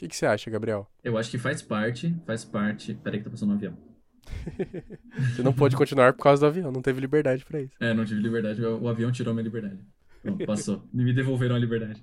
[0.00, 0.90] que, que você acha, Gabriel?
[1.04, 2.94] Eu acho que faz parte, faz parte.
[2.94, 3.76] Peraí que tá passando um avião.
[5.34, 7.74] você não pôde continuar por causa do avião, não teve liberdade para isso.
[7.80, 9.78] É, não tive liberdade, o avião tirou minha liberdade.
[10.22, 10.88] Pronto, passou.
[10.92, 12.02] Me devolveram a liberdade.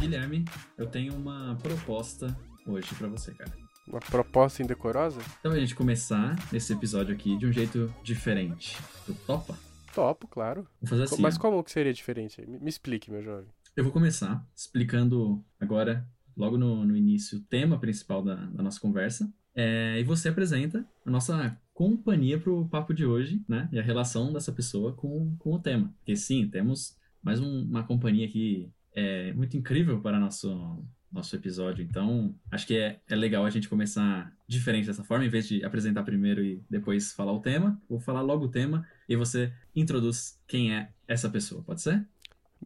[0.00, 0.44] Guilherme,
[0.76, 2.36] eu tenho uma proposta
[2.66, 3.69] hoje para você, cara.
[3.90, 5.20] Uma proposta indecorosa?
[5.40, 8.78] Então a gente começar esse episódio aqui de um jeito diferente.
[9.04, 9.58] Tu topa?
[9.92, 10.64] Topo, claro.
[10.80, 11.20] Vou fazer assim.
[11.20, 12.40] Mas como que seria diferente?
[12.48, 13.48] Me, me explique, meu jovem.
[13.76, 18.78] Eu vou começar explicando agora, logo no, no início, o tema principal da, da nossa
[18.78, 19.28] conversa.
[19.56, 23.68] É, e você apresenta a nossa companhia para o papo de hoje, né?
[23.72, 25.92] E a relação dessa pessoa com, com o tema.
[25.98, 31.84] Porque sim, temos mais um, uma companhia aqui é, muito incrível para nosso, nosso episódio.
[31.84, 35.64] Então, acho que é, é legal a gente começar diferente dessa forma, em vez de
[35.64, 37.80] apresentar primeiro e depois falar o tema.
[37.88, 42.06] Vou falar logo o tema e você introduz quem é essa pessoa, pode ser?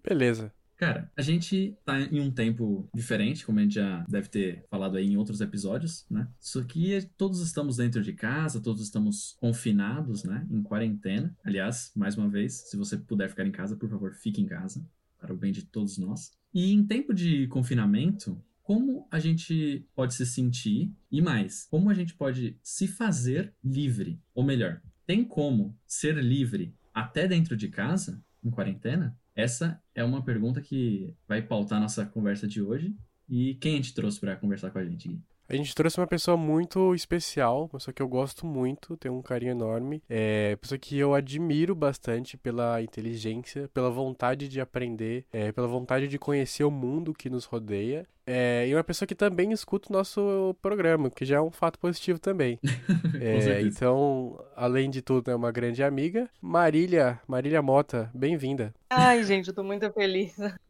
[0.02, 0.52] Beleza.
[0.76, 4.96] Cara, a gente tá em um tempo diferente, como a gente já deve ter falado
[4.96, 6.28] aí em outros episódios, né?
[6.40, 10.46] Isso aqui, todos estamos dentro de casa, todos estamos confinados, né?
[10.50, 11.34] Em quarentena.
[11.44, 14.84] Aliás, mais uma vez, se você puder ficar em casa, por favor, fique em casa,
[15.18, 16.32] para o bem de todos nós.
[16.54, 21.94] E em tempo de confinamento, como a gente pode se sentir e mais, como a
[21.94, 24.20] gente pode se fazer livre?
[24.32, 29.18] Ou melhor, tem como ser livre até dentro de casa, em quarentena?
[29.34, 32.96] Essa é uma pergunta que vai pautar nossa conversa de hoje.
[33.28, 35.20] E quem a gente trouxe para conversar com a gente?
[35.46, 39.20] A gente trouxe uma pessoa muito especial, uma pessoa que eu gosto muito, tenho um
[39.20, 45.52] carinho enorme, é pessoa que eu admiro bastante pela inteligência, pela vontade de aprender, é,
[45.52, 48.06] pela vontade de conhecer o mundo que nos rodeia.
[48.26, 51.78] É, e uma pessoa que também escuta o nosso programa, que já é um fato
[51.78, 52.58] positivo também.
[53.20, 56.26] é, então, além de tudo, é uma grande amiga.
[56.40, 58.74] Marília, Marília Mota, bem-vinda.
[58.88, 60.34] Ai, gente, eu tô muito feliz.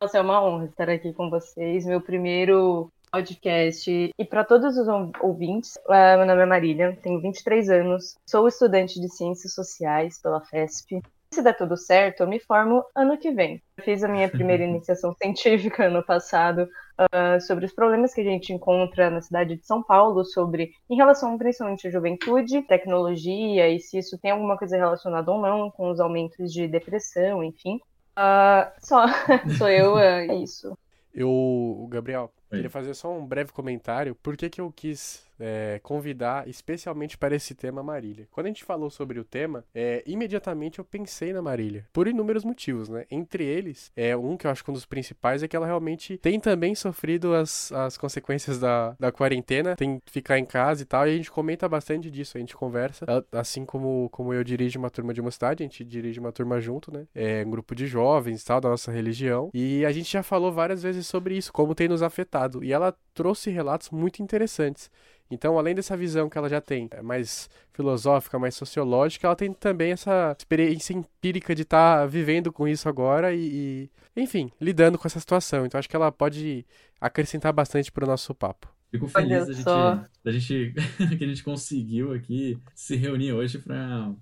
[0.00, 1.86] Nossa, é uma honra estar aqui com vocês.
[1.86, 4.12] Meu primeiro podcast.
[4.16, 4.86] E para todos os
[5.20, 10.40] ouvintes, uh, meu nome é Marília, tenho 23 anos, sou estudante de Ciências Sociais pela
[10.40, 11.02] FESP.
[11.30, 13.62] Se der tudo certo, eu me formo ano que vem.
[13.80, 16.68] fiz a minha primeira iniciação científica ano passado
[16.98, 20.96] uh, sobre os problemas que a gente encontra na cidade de São Paulo, sobre em
[20.96, 25.90] relação principalmente à juventude, tecnologia e se isso tem alguma coisa relacionada ou não com
[25.90, 27.76] os aumentos de depressão, enfim.
[28.18, 29.06] Uh, só
[29.58, 30.76] sou eu, uh, isso.
[31.14, 32.32] Eu, Gabriel.
[32.56, 34.14] Queria fazer só um breve comentário.
[34.14, 38.28] Por que, que eu quis é, convidar especialmente para esse tema Marília.
[38.30, 42.44] Quando a gente falou sobre o tema, é, imediatamente eu pensei na Marília, por inúmeros
[42.44, 43.04] motivos, né?
[43.10, 46.18] Entre eles, é um que eu acho que um dos principais é que ela realmente
[46.18, 50.86] tem também sofrido as, as consequências da, da quarentena, tem que ficar em casa e
[50.86, 54.78] tal, e a gente comenta bastante disso, a gente conversa, assim como, como eu dirijo
[54.78, 57.06] uma turma de uma cidade, a gente dirige uma turma junto, né?
[57.14, 60.52] É um grupo de jovens e tal, da nossa religião, e a gente já falou
[60.52, 64.90] várias vezes sobre isso, como tem nos afetado, e ela trouxe relatos muito interessantes.
[65.30, 69.52] Então, além dessa visão que ela já tem, é mais filosófica, mais sociológica, ela tem
[69.52, 74.98] também essa experiência empírica de estar tá vivendo com isso agora e, e, enfim, lidando
[74.98, 75.66] com essa situação.
[75.66, 76.64] Então, acho que ela pode
[77.00, 78.68] acrescentar bastante para o nosso papo.
[78.90, 80.74] Fico feliz da gente, da gente
[81.18, 84.14] que a gente conseguiu aqui se reunir hoje para,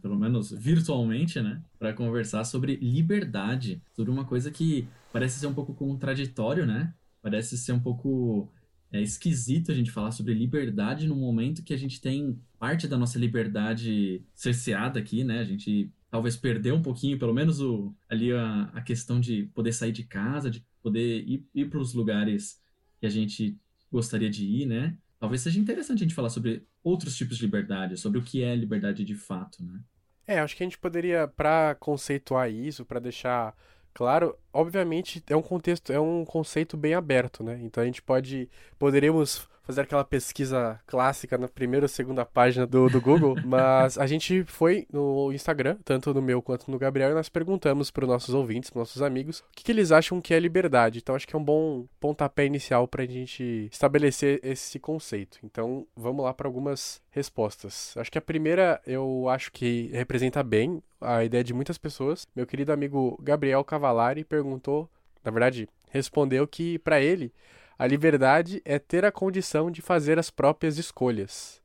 [0.00, 5.52] pelo menos virtualmente, né, para conversar sobre liberdade, sobre uma coisa que parece ser um
[5.52, 6.94] pouco contraditório, né?
[7.20, 8.48] Parece ser um pouco
[8.96, 12.96] é esquisito a gente falar sobre liberdade no momento que a gente tem parte da
[12.96, 15.40] nossa liberdade cerceada aqui, né?
[15.40, 19.72] A gente talvez perdeu um pouquinho, pelo menos o, ali a, a questão de poder
[19.72, 22.62] sair de casa, de poder ir, ir para os lugares
[23.00, 23.58] que a gente
[23.90, 24.96] gostaria de ir, né?
[25.18, 28.54] Talvez seja interessante a gente falar sobre outros tipos de liberdade, sobre o que é
[28.54, 29.80] liberdade de fato, né?
[30.24, 33.56] É, acho que a gente poderia, para conceituar isso, para deixar
[33.94, 37.60] Claro, obviamente é um contexto, é um conceito bem aberto, né?
[37.62, 42.88] Então a gente pode, poderíamos fazer aquela pesquisa clássica na primeira ou segunda página do,
[42.88, 47.14] do Google, mas a gente foi no Instagram, tanto no meu quanto no Gabriel, e
[47.14, 50.34] nós perguntamos para os nossos ouvintes, para nossos amigos, o que, que, eles acham que
[50.34, 50.98] é liberdade.
[50.98, 55.38] Então acho que é um bom pontapé inicial para a gente estabelecer esse conceito.
[55.42, 57.94] Então vamos lá para algumas respostas.
[57.96, 62.26] Acho que a primeira eu acho que representa bem a ideia de muitas pessoas.
[62.36, 64.88] Meu querido amigo Gabriel Cavalari perguntou,
[65.24, 67.32] na verdade, respondeu que para ele
[67.78, 71.62] a liberdade é ter a condição de fazer as próprias escolhas.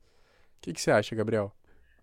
[0.57, 1.55] O que, que você acha, Gabriel?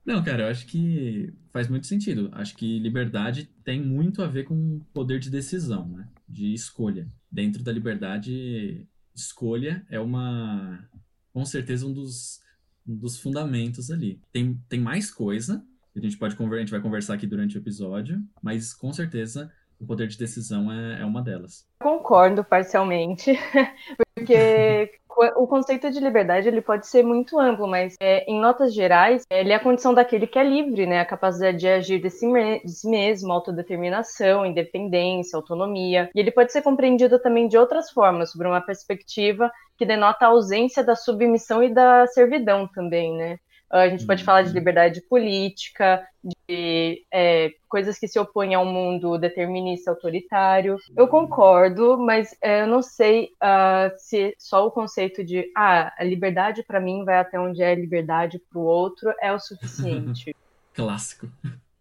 [0.05, 2.29] Não, cara, eu acho que faz muito sentido.
[2.32, 6.08] Acho que liberdade tem muito a ver com poder de decisão, né?
[6.29, 7.08] De escolha.
[7.31, 10.88] Dentro da liberdade, escolha é uma,
[11.32, 12.41] com certeza, um dos
[12.87, 14.20] um dos fundamentos ali.
[14.32, 17.61] Tem, tem mais coisa que a gente pode a gente vai conversar aqui durante o
[17.61, 19.50] episódio, mas com certeza
[19.81, 21.67] o poder de decisão é, é uma delas.
[21.81, 23.38] Concordo parcialmente,
[24.14, 24.90] porque
[25.37, 29.52] o conceito de liberdade ele pode ser muito amplo, mas é, em notas gerais, ele
[29.52, 31.00] é a condição daquele que é livre, né?
[31.00, 32.26] A capacidade de agir de si,
[32.64, 36.11] de si mesmo, autodeterminação, independência, autonomia.
[36.14, 40.28] E ele pode ser compreendido também de outras formas, sobre uma perspectiva que denota a
[40.28, 43.38] ausência da submissão e da servidão também, né?
[43.71, 44.55] A gente pode falar de uhum.
[44.55, 46.07] liberdade política,
[46.49, 50.77] de é, coisas que se opõem ao mundo determinista autoritário.
[50.97, 56.05] Eu concordo, mas é, eu não sei uh, se só o conceito de ah, a
[56.05, 60.35] liberdade para mim vai até onde é liberdade para o outro é o suficiente.
[60.73, 61.29] Clássico.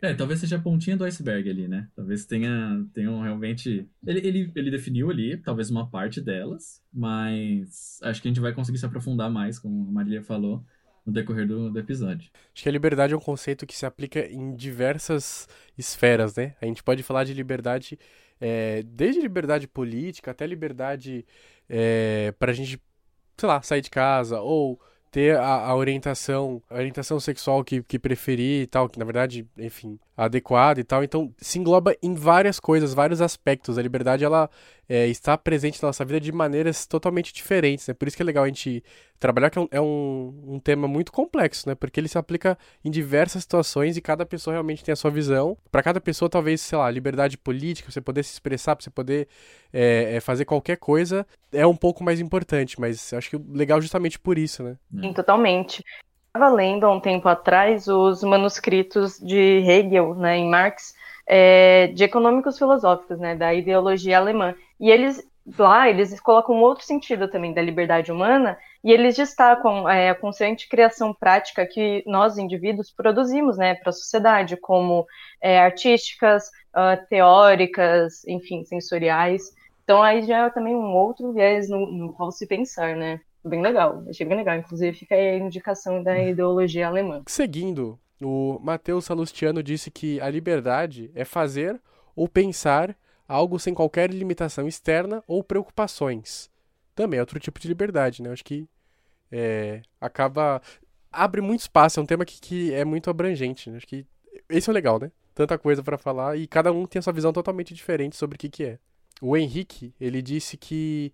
[0.02, 1.88] É, talvez seja a pontinha do iceberg ali, né?
[1.96, 3.88] Talvez tenha, tenham realmente.
[4.06, 8.54] Ele, ele, ele definiu ali, talvez uma parte delas, mas acho que a gente vai
[8.54, 10.64] conseguir se aprofundar mais, como a Marília falou,
[11.06, 12.30] no decorrer do, do episódio.
[12.54, 15.48] Acho que a liberdade é um conceito que se aplica em diversas
[15.78, 16.56] esferas, né?
[16.62, 18.00] A gente pode falar de liberdade
[18.40, 21.26] é, desde liberdade política até liberdade
[21.70, 22.82] é, para a gente,
[23.38, 24.80] sei lá, sair de casa ou
[25.12, 29.48] ter a, a, orientação, a orientação sexual que, que preferir e tal, que na verdade,
[29.58, 31.04] enfim, adequada e tal.
[31.04, 33.78] Então, se engloba em várias coisas, vários aspectos.
[33.78, 34.50] A liberdade, ela
[34.88, 37.94] é, está presente na nossa vida de maneiras totalmente diferentes, né?
[37.94, 38.84] Por isso que é legal a gente
[39.20, 41.76] trabalhar, que é um, é um, tema muito complexo, né?
[41.76, 45.58] Porque ele se aplica em diversas situações e cada pessoa realmente tem a sua visão.
[45.72, 49.28] Para cada pessoa, talvez, sei lá, liberdade política, você poder se expressar, você poder
[49.74, 54.20] é, é, fazer qualquer coisa, é um pouco mais importante, mas acho que legal justamente
[54.20, 54.78] por isso, né?
[55.02, 55.84] Sim, totalmente
[56.36, 60.94] estava lendo há um tempo atrás os manuscritos de Hegel, né, em Marx,
[61.26, 64.54] é, de econômicos filosóficos, né, da ideologia alemã.
[64.78, 65.26] E eles
[65.58, 70.68] lá eles colocam outro sentido também da liberdade humana e eles destacam é, a constante
[70.68, 75.06] criação prática que nós indivíduos produzimos, né, para a sociedade, como
[75.40, 79.54] é, artísticas, uh, teóricas, enfim, sensoriais.
[79.84, 83.22] Então aí já é também um outro viés no, no qual se pensar, né?
[83.48, 84.04] Bem legal.
[84.10, 84.58] Achei bem legal.
[84.58, 87.24] Inclusive, fica aí a indicação da ideologia alemã.
[87.28, 91.80] Seguindo, o Matheus Salustiano disse que a liberdade é fazer
[92.16, 92.96] ou pensar
[93.28, 96.50] algo sem qualquer limitação externa ou preocupações.
[96.94, 98.32] Também é outro tipo de liberdade, né?
[98.32, 98.68] Acho que
[99.32, 100.62] é, acaba.
[101.12, 103.70] abre muito espaço, é um tema que, que é muito abrangente.
[103.70, 103.78] Né?
[103.78, 104.06] Acho que
[104.50, 105.12] esse é legal, né?
[105.34, 108.40] Tanta coisa para falar e cada um tem a sua visão totalmente diferente sobre o
[108.40, 108.80] que, que é.
[109.22, 111.14] O Henrique, ele disse que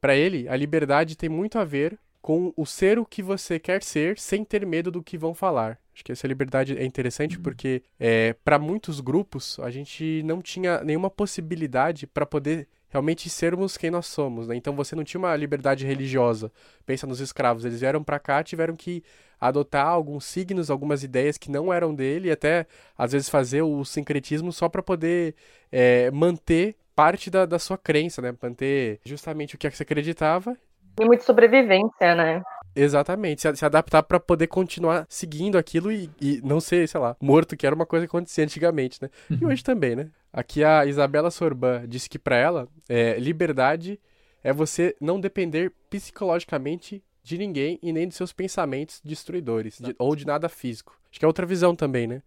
[0.00, 3.82] para ele, a liberdade tem muito a ver com o ser o que você quer
[3.82, 5.78] ser sem ter medo do que vão falar.
[5.94, 7.42] Acho que essa liberdade é interessante uhum.
[7.42, 13.76] porque é, para muitos grupos a gente não tinha nenhuma possibilidade para poder realmente sermos
[13.76, 14.48] quem nós somos.
[14.48, 14.56] Né?
[14.56, 16.52] Então você não tinha uma liberdade religiosa.
[16.84, 19.02] Pensa nos escravos, eles vieram para cá, tiveram que
[19.40, 22.66] adotar alguns signos, algumas ideias que não eram dele, e até
[22.98, 25.34] às vezes fazer o sincretismo só para poder
[25.72, 28.34] é, manter parte da, da sua crença, né?
[28.42, 30.54] Manter justamente o que você acreditava.
[31.00, 32.42] E muito sobrevivência, né?
[32.76, 37.16] Exatamente, se, se adaptar para poder continuar seguindo aquilo e, e, não ser, sei lá,
[37.18, 39.08] morto, que era uma coisa que acontecia antigamente, né?
[39.30, 40.10] E hoje também, né?
[40.30, 43.98] Aqui a Isabela Sorban disse que para ela, é, liberdade
[44.44, 50.14] é você não depender psicologicamente de ninguém e nem de seus pensamentos destruidores, de, ou
[50.14, 50.98] de nada físico.
[51.10, 52.22] Acho que é outra visão também, né?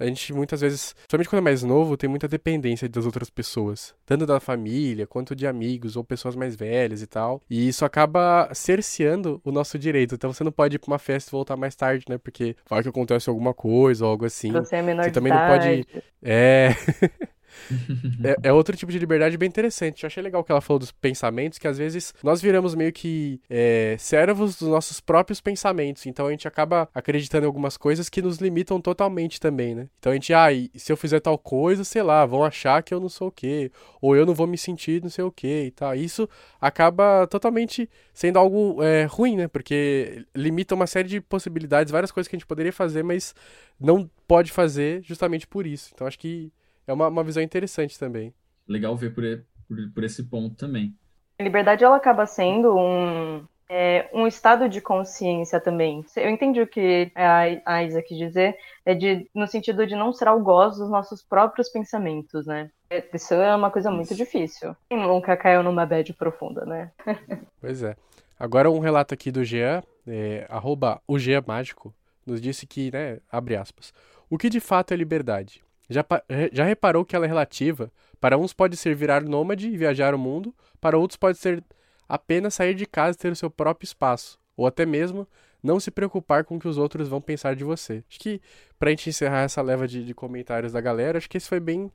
[0.00, 3.94] A gente muitas vezes, somente quando é mais novo, tem muita dependência das outras pessoas,
[4.06, 7.42] tanto da família quanto de amigos ou pessoas mais velhas e tal.
[7.48, 10.14] E isso acaba cerceando o nosso direito.
[10.14, 12.18] Então você não pode ir pra uma festa e voltar mais tarde, né?
[12.18, 14.50] Porque vai que acontece alguma coisa ou algo assim.
[14.52, 15.86] Você é menor Você também não pode.
[16.22, 16.70] É.
[18.24, 20.02] é, é, outro tipo de liberdade bem interessante.
[20.02, 23.40] Eu achei legal que ela falou dos pensamentos, que às vezes nós viramos meio que
[23.48, 26.06] é, servos dos nossos próprios pensamentos.
[26.06, 29.88] Então a gente acaba acreditando em algumas coisas que nos limitam totalmente também, né?
[29.98, 33.00] Então a gente, ah, se eu fizer tal coisa, sei lá, vão achar que eu
[33.00, 35.70] não sou o quê, ou eu não vou me sentir não sei o quê e
[35.70, 35.94] tal.
[35.94, 36.28] Isso
[36.60, 39.48] acaba totalmente sendo algo é, ruim, né?
[39.48, 43.34] Porque limita uma série de possibilidades, várias coisas que a gente poderia fazer, mas
[43.78, 45.90] não pode fazer justamente por isso.
[45.94, 46.52] Então acho que
[46.90, 48.34] é uma, uma visão interessante também.
[48.66, 49.24] Legal ver por,
[49.68, 50.94] por, por esse ponto também.
[51.38, 56.04] A liberdade ela acaba sendo um, é, um estado de consciência também.
[56.16, 60.12] Eu entendi o que a, a Isa quis dizer, é de, no sentido de não
[60.12, 62.70] ser algoz dos nossos próprios pensamentos, né?
[63.14, 64.76] Isso é uma coisa muito difícil.
[64.88, 66.90] Quem nunca caiu numa bad profunda, né?
[67.60, 67.96] pois é.
[68.38, 71.94] Agora um relato aqui do Jean, é, arroba o Jean Mágico,
[72.26, 73.92] nos disse que, né, abre aspas,
[74.28, 75.62] o que de fato é liberdade?
[75.90, 76.06] Já,
[76.52, 77.92] já reparou que ela é relativa?
[78.20, 81.62] Para uns pode ser virar nômade e viajar o mundo, para outros pode ser
[82.08, 85.26] apenas sair de casa e ter o seu próprio espaço, ou até mesmo
[85.62, 88.04] não se preocupar com o que os outros vão pensar de você.
[88.08, 88.40] Acho que
[88.78, 91.90] pra gente encerrar essa leva de, de comentários da galera, acho que esse foi bem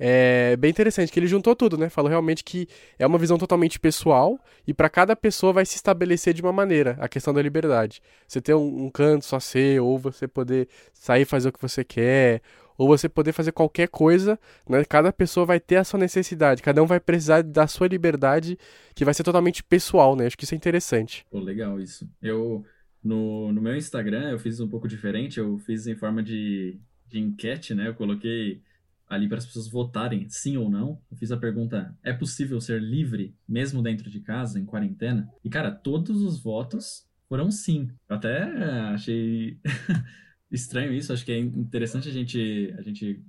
[0.00, 1.88] é bem interessante, que ele juntou tudo, né?
[1.88, 2.68] Falou realmente que
[2.98, 6.96] é uma visão totalmente pessoal e para cada pessoa vai se estabelecer de uma maneira
[7.00, 8.00] a questão da liberdade.
[8.26, 11.82] Você ter um, um canto só seu, ou você poder sair fazer o que você
[11.82, 12.42] quer,
[12.78, 14.84] ou você poder fazer qualquer coisa, né?
[14.84, 18.56] Cada pessoa vai ter a sua necessidade, cada um vai precisar da sua liberdade,
[18.94, 20.26] que vai ser totalmente pessoal, né?
[20.26, 21.26] Acho que isso é interessante.
[21.28, 22.08] Pô, legal isso.
[22.22, 22.64] Eu,
[23.02, 27.18] no, no meu Instagram, eu fiz um pouco diferente, eu fiz em forma de, de
[27.18, 27.88] enquete, né?
[27.88, 28.62] Eu coloquei
[29.08, 31.00] ali para as pessoas votarem sim ou não.
[31.10, 35.28] Eu fiz a pergunta: é possível ser livre mesmo dentro de casa, em quarentena?
[35.44, 37.90] E, cara, todos os votos foram sim.
[38.08, 38.42] Eu até
[38.92, 39.58] achei
[40.50, 43.22] estranho isso, acho que é interessante a gente, a gente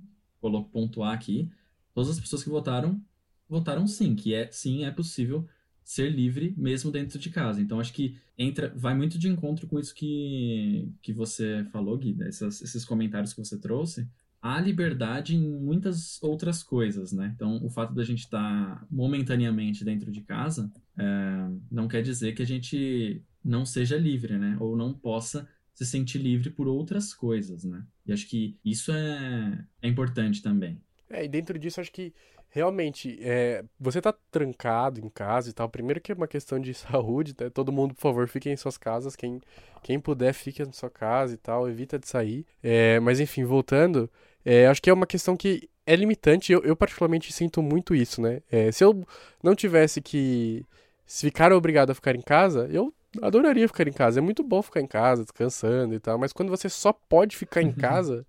[0.72, 1.50] pontuar aqui.
[1.94, 3.00] Todas as pessoas que votaram,
[3.48, 5.46] votaram sim, que é sim, é possível
[5.82, 7.60] ser livre mesmo dentro de casa.
[7.60, 12.16] Então acho que entra, vai muito de encontro com isso que, que você falou, Gui,
[12.22, 14.08] essas, esses comentários que você trouxe,
[14.40, 17.32] há liberdade em muitas outras coisas, né?
[17.34, 18.38] Então, o fato da gente estar
[18.80, 24.38] tá momentaneamente dentro de casa é, não quer dizer que a gente não seja livre,
[24.38, 24.56] né?
[24.60, 25.46] Ou não possa
[25.80, 27.82] se sentir livre por outras coisas, né?
[28.04, 30.78] E acho que isso é, é importante também.
[31.08, 32.12] É, e dentro disso, acho que
[32.50, 36.74] realmente, é, você tá trancado em casa e tal, primeiro que é uma questão de
[36.74, 37.48] saúde, né?
[37.48, 39.16] Todo mundo, por favor, fiquem em suas casas.
[39.16, 39.40] Quem,
[39.82, 42.44] quem puder, fique na sua casa e tal, evita de sair.
[42.62, 44.10] É, mas enfim, voltando,
[44.44, 46.52] é, acho que é uma questão que é limitante.
[46.52, 48.42] Eu, eu particularmente sinto muito isso, né?
[48.52, 49.02] É, se eu
[49.42, 50.62] não tivesse que
[51.06, 54.20] se ficar obrigado a ficar em casa, eu adoraria ficar em casa.
[54.20, 56.18] É muito bom ficar em casa, descansando e tal.
[56.18, 58.26] Mas quando você só pode ficar em casa,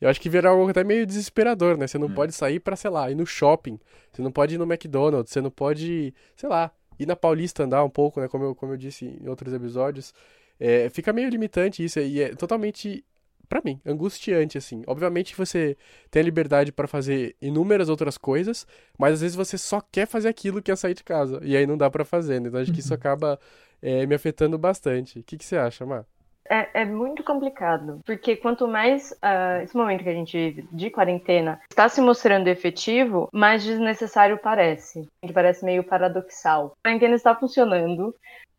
[0.00, 1.86] eu acho que vira algo até meio desesperador, né?
[1.86, 2.14] Você não é.
[2.14, 3.78] pode sair para, sei lá, ir no shopping.
[4.12, 5.32] Você não pode ir no McDonald's.
[5.32, 8.28] Você não pode, sei lá, ir na Paulista andar um pouco, né?
[8.28, 10.12] Como eu, como eu disse em outros episódios.
[10.58, 13.04] É, fica meio limitante isso e é totalmente
[13.48, 14.82] para mim, angustiante, assim.
[14.86, 15.76] Obviamente você
[16.10, 18.66] tem a liberdade para fazer inúmeras outras coisas,
[18.98, 21.40] mas às vezes você só quer fazer aquilo que é sair de casa.
[21.42, 22.48] E aí não dá para fazer, né?
[22.48, 22.98] Então acho que isso uhum.
[22.98, 23.38] acaba
[23.84, 25.18] é, me afetando bastante.
[25.18, 26.06] O que, que você acha, Mar?
[26.48, 30.90] É, é, muito complicado, porque quanto mais uh, esse momento que a gente vive de
[30.90, 35.08] quarentena está se mostrando efetivo, mais desnecessário parece.
[35.32, 36.74] Parece meio paradoxal.
[36.78, 38.14] A quarentena está funcionando,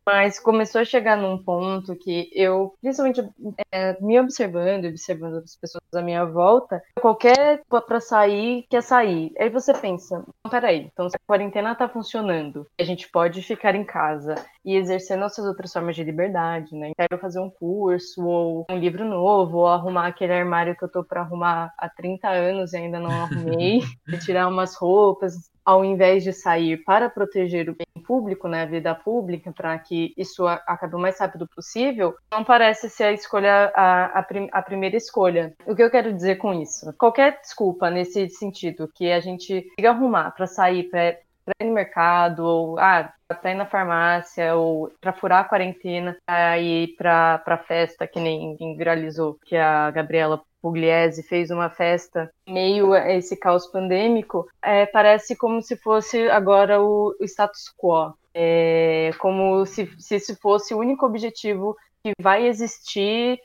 [0.05, 3.27] mas começou a chegar num ponto que eu, principalmente
[3.71, 9.31] é, me observando, observando as pessoas à minha volta, qualquer para sair quer sair.
[9.39, 13.83] Aí você pensa, peraí, então se a quarentena tá funcionando, a gente pode ficar em
[13.83, 16.91] casa e exercer nossas outras formas de liberdade, né?
[16.97, 21.03] Quero fazer um curso, ou um livro novo, ou arrumar aquele armário que eu tô
[21.03, 23.81] para arrumar há 30 anos e ainda não arrumei,
[24.25, 25.33] tirar umas roupas,
[25.65, 30.13] ao invés de sair para proteger o bem público, né, a vida pública, para que
[30.15, 34.61] isso acabe o mais rápido possível, não parece ser a escolha a, a, prim, a,
[34.61, 35.55] primeira escolha.
[35.65, 36.93] O que eu quero dizer com isso?
[36.97, 41.17] Qualquer desculpa nesse sentido que a gente consiga arrumar para sair para
[41.59, 46.59] ir no mercado ou ah, para ir na farmácia ou para furar a quarentena, para
[46.59, 53.13] ir para festa que nem viralizou, que a Gabriela Pugliese fez uma festa meio a
[53.13, 58.15] esse caos pandêmico, é, parece como se fosse agora o, status quo.
[58.33, 63.39] É, como se, se esse fosse o único objetivo que vai existir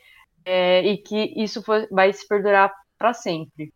[0.46, 3.70] é, e que isso for, vai se perdurar para sempre.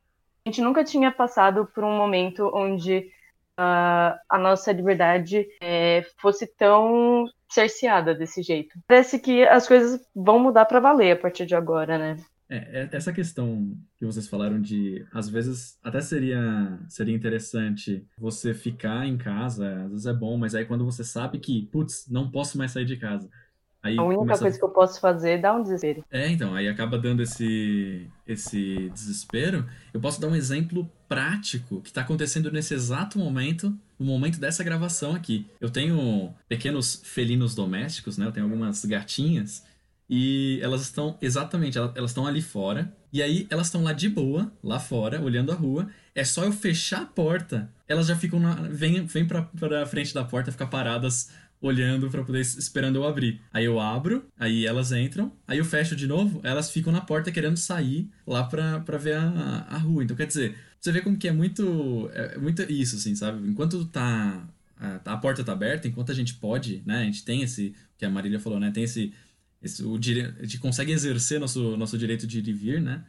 [0.46, 3.10] A gente nunca tinha passado por um momento onde
[3.60, 8.74] uh, a nossa liberdade é, fosse tão cerceada desse jeito.
[8.88, 12.16] Parece que as coisas vão mudar para valer a partir de agora, né?
[12.54, 18.54] É, é, essa questão que vocês falaram de, às vezes, até seria, seria interessante você
[18.54, 22.30] ficar em casa, às vezes é bom, mas aí quando você sabe que, putz, não
[22.30, 23.28] posso mais sair de casa.
[23.82, 24.40] Aí a única começa...
[24.40, 26.04] coisa que eu posso fazer é dar um desespero.
[26.10, 29.66] É, então, aí acaba dando esse, esse desespero.
[29.92, 34.64] Eu posso dar um exemplo prático que está acontecendo nesse exato momento, no momento dessa
[34.64, 35.46] gravação aqui.
[35.60, 38.24] Eu tenho pequenos felinos domésticos, né?
[38.24, 39.62] Eu tenho algumas gatinhas
[40.08, 42.94] e elas estão, exatamente, elas estão ali fora.
[43.12, 45.88] E aí elas estão lá de boa, lá fora, olhando a rua.
[46.14, 48.54] É só eu fechar a porta, elas já ficam na.
[48.54, 51.30] Vem, vem pra, pra frente da porta, ficar paradas
[51.60, 53.40] olhando para poder esperando eu abrir.
[53.52, 57.32] Aí eu abro, aí elas entram, aí eu fecho de novo, elas ficam na porta
[57.32, 60.04] querendo sair lá pra, pra ver a, a rua.
[60.04, 63.48] Então quer dizer, você vê como que é muito é, é muito isso assim, sabe?
[63.48, 64.46] Enquanto tá
[64.78, 66.98] a, a porta tá aberta, enquanto a gente pode, né?
[66.98, 68.70] A gente tem esse que a Marília falou, né?
[68.70, 69.14] Tem esse
[69.64, 73.04] esse, o a gente consegue exercer nosso, nosso direito de ir e vir, né?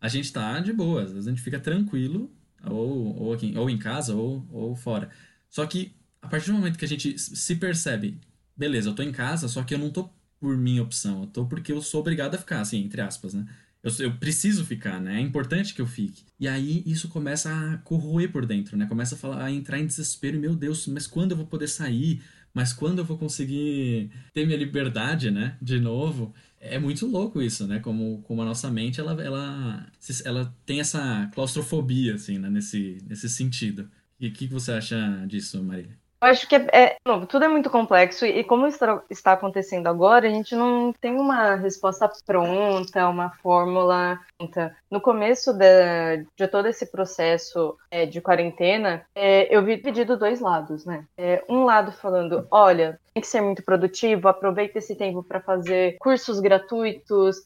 [0.00, 2.30] A gente tá de boa, às vezes a gente fica tranquilo,
[2.62, 5.10] ou, ou, aqui, ou em casa, ou, ou fora.
[5.48, 8.20] Só que a partir do momento que a gente se percebe,
[8.56, 11.46] beleza, eu tô em casa, só que eu não tô por minha opção, eu tô
[11.46, 13.46] porque eu sou obrigado a ficar, assim, entre aspas, né?
[13.82, 15.16] Eu, eu preciso ficar, né?
[15.16, 16.24] É importante que eu fique.
[16.40, 18.86] E aí isso começa a corroer por dentro, né?
[18.86, 20.38] Começa a, falar, a entrar em desespero.
[20.40, 22.22] Meu Deus, mas quando eu vou poder sair?
[22.54, 25.58] Mas quando eu vou conseguir ter minha liberdade, né?
[25.60, 26.32] De novo.
[26.60, 27.80] É muito louco isso, né?
[27.80, 29.86] Como, como a nossa mente, ela, ela,
[30.24, 32.48] ela tem essa claustrofobia, assim, né?
[32.48, 33.90] Nesse, nesse sentido.
[34.18, 35.98] E o que você acha disso, Marília?
[36.24, 40.26] Eu acho que é, é novo, tudo é muito complexo e como está, acontecendo agora,
[40.26, 44.74] a gente não tem uma resposta pronta, uma fórmula pronta.
[44.90, 50.40] No começo de, de todo esse processo é, de quarentena, é, eu vi dividido dois
[50.40, 51.04] lados, né?
[51.18, 55.98] É, um lado falando, olha, tem que ser muito produtivo, aproveita esse tempo para fazer
[55.98, 57.42] cursos gratuitos,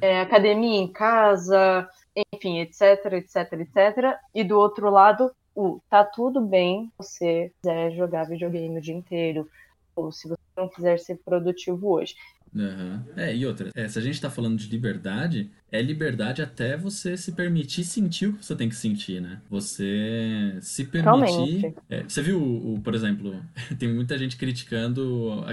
[0.00, 1.88] é, academia em casa,
[2.34, 4.18] enfim, etc, etc, etc.
[4.34, 9.48] E do outro lado, o tá tudo bem você quiser jogar videogame o dia inteiro,
[9.96, 12.14] ou se você não quiser ser produtivo hoje.
[12.54, 13.00] Uhum.
[13.16, 17.16] É, e outra, é, se a gente tá falando de liberdade, é liberdade até você
[17.16, 19.40] se permitir sentir o que você tem que sentir, né?
[19.50, 21.74] Você se permitir.
[21.88, 23.42] É, você viu, o, por exemplo,
[23.78, 25.44] tem muita gente criticando.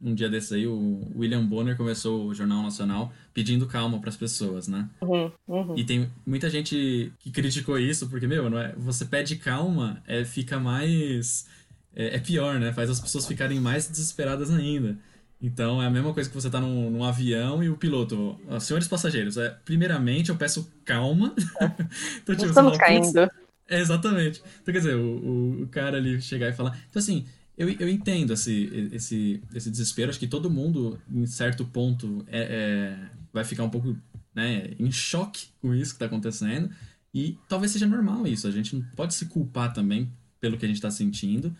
[0.00, 4.16] Um dia desses aí, o William Bonner começou o Jornal Nacional pedindo calma para as
[4.16, 4.88] pessoas, né?
[5.00, 5.78] Uhum, uhum.
[5.78, 10.24] E tem muita gente que criticou isso, porque, meu, não é, você pede calma, é,
[10.24, 11.46] fica mais.
[11.94, 12.72] É, é pior, né?
[12.72, 14.98] Faz as pessoas ficarem mais desesperadas ainda.
[15.42, 18.86] Então é a mesma coisa que você tá num, num avião e o piloto, senhores
[18.86, 21.34] passageiros, é, primeiramente eu peço calma.
[22.22, 23.30] então, tipo, Estamos fala, caindo.
[23.68, 24.40] É, exatamente.
[24.62, 26.78] Então, quer dizer, o, o, cara ali chegar e falar.
[26.88, 27.26] Então, assim,
[27.58, 30.10] eu, eu entendo esse, esse, esse desespero.
[30.10, 32.98] Acho que todo mundo, em certo ponto, é, é,
[33.32, 33.96] vai ficar um pouco
[34.32, 36.70] né, em choque com isso que está acontecendo.
[37.12, 38.46] E talvez seja normal isso.
[38.46, 41.54] A gente não pode se culpar também pelo que a gente está sentindo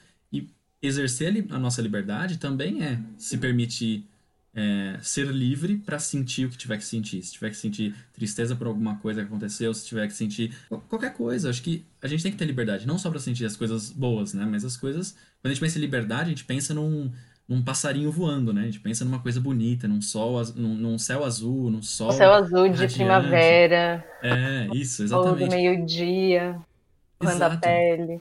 [0.82, 4.04] exercer a nossa liberdade também é se permitir
[4.54, 7.22] é, ser livre para sentir o que tiver que sentir.
[7.22, 10.54] Se tiver que sentir tristeza por alguma coisa que aconteceu, se tiver que sentir
[10.88, 11.48] qualquer coisa.
[11.48, 14.34] Acho que a gente tem que ter liberdade, não só para sentir as coisas boas,
[14.34, 14.44] né?
[14.44, 15.12] Mas as coisas.
[15.40, 17.10] Quando a gente pensa em liberdade, a gente pensa num,
[17.48, 18.62] num passarinho voando, né?
[18.62, 22.10] A gente pensa numa coisa bonita, num sol, num, num céu azul, num sol.
[22.10, 22.94] Um céu azul de radiante.
[22.94, 24.04] primavera.
[24.22, 25.48] É, isso, exatamente.
[25.48, 26.58] do meio-dia,
[27.18, 28.20] quando a pele.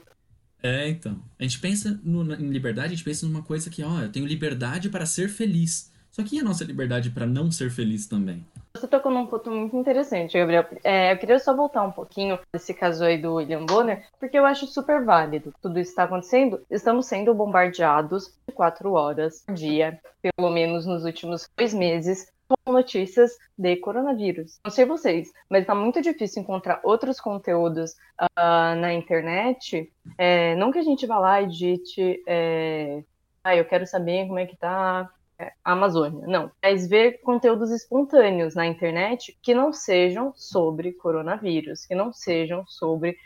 [0.62, 1.18] É, então.
[1.38, 4.26] A gente pensa no, em liberdade, a gente pensa numa coisa que, ó, eu tenho
[4.26, 5.90] liberdade para ser feliz.
[6.12, 8.44] Só que e a nossa liberdade para não ser feliz também?
[8.74, 10.66] Você tocou num ponto muito interessante, Gabriel.
[10.84, 14.44] É, eu queria só voltar um pouquinho desse caso aí do William Bonner, porque eu
[14.44, 15.54] acho super válido.
[15.60, 16.60] Tudo isso está acontecendo.
[16.70, 22.30] Estamos sendo bombardeados de quatro horas por dia, pelo menos nos últimos dois meses,
[22.64, 24.58] com notícias de coronavírus.
[24.64, 29.92] Não sei vocês, mas está muito difícil encontrar outros conteúdos uh, na internet.
[30.18, 33.02] É, não que a gente vá lá e digite, é,
[33.44, 36.26] ah, eu quero saber como é que tá é, a Amazônia.
[36.26, 42.64] Não, mas ver conteúdos espontâneos na internet que não sejam sobre coronavírus, que não sejam
[42.66, 43.16] sobre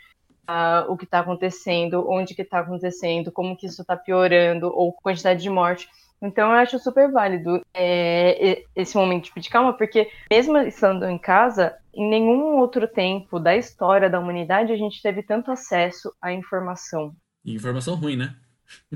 [0.49, 4.93] Uh, o que está acontecendo, onde que está acontecendo, como que isso está piorando, ou
[4.93, 5.89] quantidade de morte.
[6.21, 11.17] Então eu acho super válido é, esse momento de pedir calma, porque mesmo estando em
[11.17, 16.31] casa, em nenhum outro tempo da história da humanidade a gente teve tanto acesso à
[16.33, 17.15] informação.
[17.45, 18.35] E informação ruim, né?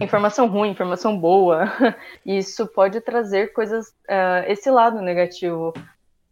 [0.02, 1.66] Informação ruim, informação boa.
[2.26, 5.74] Isso pode trazer coisas, uh, esse lado negativo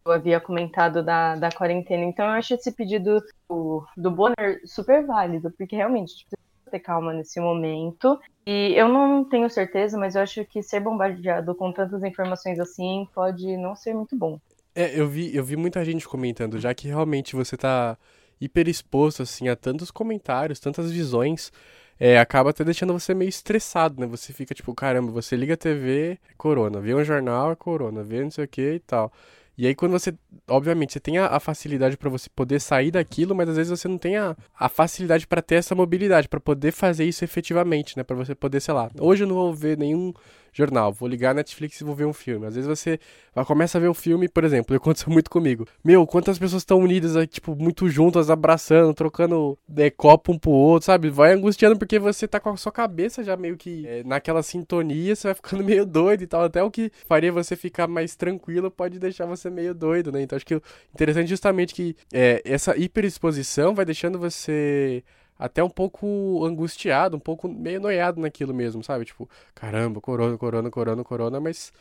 [0.06, 2.04] eu havia comentado da, da quarentena.
[2.04, 6.26] Então eu acho esse pedido do, do Bonner super válido, porque realmente
[6.70, 8.20] ter calma nesse momento.
[8.46, 13.08] E eu não tenho certeza, mas eu acho que ser bombardeado com tantas informações assim
[13.14, 14.40] pode não ser muito bom.
[14.76, 17.98] É, eu vi, eu vi muita gente comentando, já que realmente você tá
[18.40, 21.52] hiper exposto assim a tantos comentários, tantas visões,
[22.00, 24.08] é, acaba até deixando você meio estressado, né?
[24.08, 28.04] Você fica tipo, caramba, você liga a TV, é corona, vê um jornal, é corona,
[28.04, 29.12] vê não sei o que e tal.
[29.60, 30.14] E aí quando você,
[30.48, 33.90] obviamente, você tem a, a facilidade para você poder sair daquilo, mas às vezes você
[33.90, 38.04] não tem a, a facilidade para ter essa mobilidade, para poder fazer isso efetivamente, né?
[38.06, 40.14] Para você poder, sei lá, hoje eu não vou ver nenhum
[40.54, 42.46] jornal, vou ligar a Netflix e vou ver um filme.
[42.46, 43.00] Às vezes você
[43.46, 45.66] começa a ver o um filme, por exemplo, aconteceu muito comigo.
[45.84, 50.86] Meu, quantas pessoas estão unidas, tipo, muito juntas, abraçando, trocando é, copo um pro outro,
[50.86, 51.10] sabe?
[51.10, 55.16] Vai angustiando porque você tá com a sua cabeça já meio que é, naquela sintonia,
[55.16, 56.44] você vai ficando meio doido e tal.
[56.44, 60.22] Até o que faria você ficar mais tranquilo pode deixar você meio doido, né?
[60.22, 60.60] Então acho que
[60.94, 65.04] interessante é justamente que é, essa hiperexposição vai deixando você
[65.40, 69.06] até um pouco angustiado, um pouco meio noiado naquilo mesmo, sabe?
[69.06, 71.72] Tipo, caramba, corona, corona, corona, corona, mas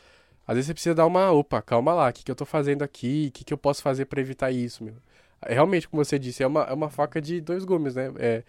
[0.47, 2.83] às vezes você precisa dar uma, opa, calma lá, o que, que eu tô fazendo
[2.83, 3.27] aqui?
[3.29, 4.95] O que, que eu posso fazer para evitar isso, meu?
[5.45, 8.11] Realmente, como você disse, é uma, é uma faca de dois gumes, né?
[8.17, 8.43] É,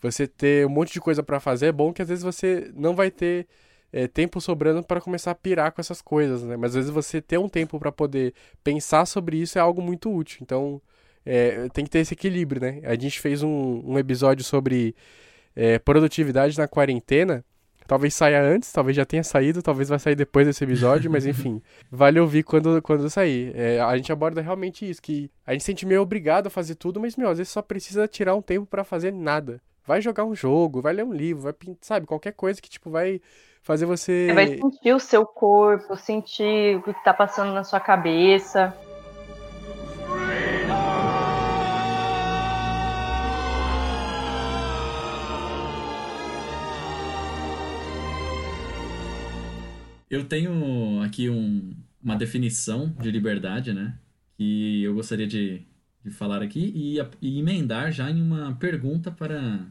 [0.00, 2.94] você ter um monte de coisa para fazer é bom que às vezes você não
[2.94, 3.46] vai ter
[3.92, 6.56] é, tempo sobrando para começar a pirar com essas coisas, né?
[6.56, 10.12] Mas às vezes você ter um tempo para poder pensar sobre isso é algo muito
[10.14, 10.38] útil.
[10.42, 10.80] Então,
[11.26, 12.80] é, tem que ter esse equilíbrio, né?
[12.84, 14.94] A gente fez um, um episódio sobre
[15.56, 17.44] é, produtividade na quarentena.
[17.86, 21.60] Talvez saia antes, talvez já tenha saído, talvez vai sair depois desse episódio, mas enfim,
[21.90, 23.52] vale ouvir quando, quando sair.
[23.56, 26.76] É, a gente aborda realmente isso, que a gente se sente meio obrigado a fazer
[26.76, 29.60] tudo, mas, meu, às vezes só precisa tirar um tempo para fazer nada.
[29.84, 33.20] Vai jogar um jogo, vai ler um livro, vai sabe, qualquer coisa que, tipo, vai
[33.62, 34.32] fazer você...
[34.34, 38.74] Vai sentir o seu corpo, sentir o que tá passando na sua cabeça.
[50.08, 53.98] Eu tenho aqui um, uma definição de liberdade, né?
[54.36, 55.62] Que eu gostaria de,
[56.04, 59.66] de falar aqui e, e emendar já em uma pergunta para,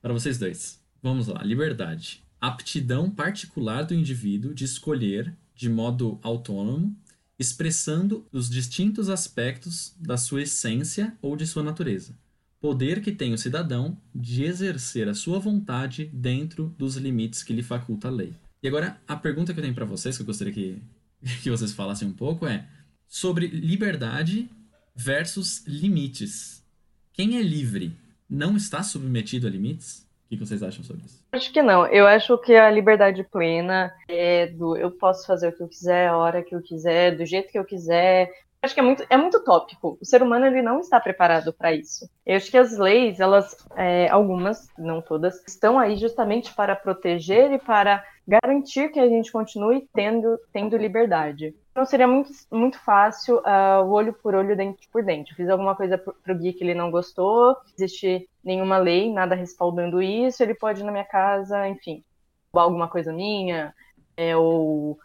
[0.00, 0.82] para vocês dois.
[1.02, 1.42] Vamos lá.
[1.42, 2.22] Liberdade.
[2.40, 6.96] Aptidão particular do indivíduo de escolher de modo autônomo,
[7.38, 12.16] expressando os distintos aspectos da sua essência ou de sua natureza.
[12.60, 17.62] Poder que tem o cidadão de exercer a sua vontade dentro dos limites que lhe
[17.62, 18.34] faculta a lei.
[18.64, 20.82] E agora, a pergunta que eu tenho para vocês, que eu gostaria que,
[21.42, 22.64] que vocês falassem um pouco, é
[23.06, 24.48] sobre liberdade
[24.96, 26.64] versus limites.
[27.12, 27.94] Quem é livre
[28.28, 30.08] não está submetido a limites?
[30.24, 31.22] O que vocês acham sobre isso?
[31.32, 31.86] Acho que não.
[31.88, 36.08] Eu acho que a liberdade plena é do eu posso fazer o que eu quiser,
[36.08, 38.30] a hora que eu quiser, do jeito que eu quiser,
[38.64, 39.98] acho que é muito, é muito tópico.
[40.00, 42.08] O ser humano ele não está preparado para isso.
[42.24, 47.52] Eu acho que as leis, elas, é, algumas, não todas, estão aí justamente para proteger
[47.52, 51.54] e para garantir que a gente continue tendo, tendo liberdade.
[51.70, 55.32] Então seria muito, muito fácil uh, o olho por olho, dente por dente.
[55.32, 59.12] Eu fiz alguma coisa pro, pro Gui que ele não gostou, não existe nenhuma lei,
[59.12, 62.04] nada respaldando isso, ele pode ir na minha casa, enfim,
[62.52, 63.74] roubar alguma coisa minha,
[64.16, 64.98] é, ou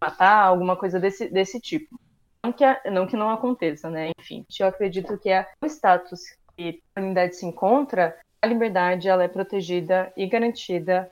[0.00, 1.98] matar, alguma coisa desse, desse tipo.
[2.44, 4.10] Não que, não que não aconteça, né?
[4.20, 6.20] Enfim, eu acredito que é o status
[6.54, 11.10] que a humanidade se encontra, a liberdade ela é protegida e garantida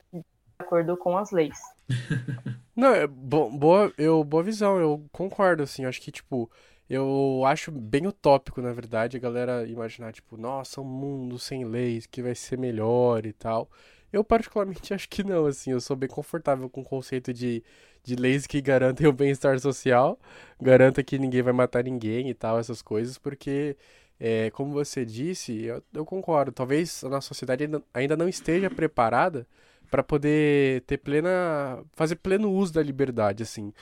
[0.59, 1.57] acordo com as leis.
[2.75, 6.49] Não, é bo boa, eu, boa visão, eu concordo, assim, acho que, tipo,
[6.89, 12.05] eu acho bem utópico, na verdade, a galera imaginar, tipo, nossa, um mundo sem leis
[12.05, 13.69] que vai ser melhor e tal.
[14.13, 17.63] Eu particularmente acho que não, assim, eu sou bem confortável com o conceito de,
[18.03, 20.19] de leis que garantem o bem-estar social,
[20.61, 23.75] garanta que ninguém vai matar ninguém e tal, essas coisas, porque,
[24.19, 28.69] é, como você disse, eu, eu concordo, talvez a nossa sociedade ainda, ainda não esteja
[28.69, 29.47] preparada
[29.89, 33.73] para poder ter plena fazer pleno uso da liberdade assim.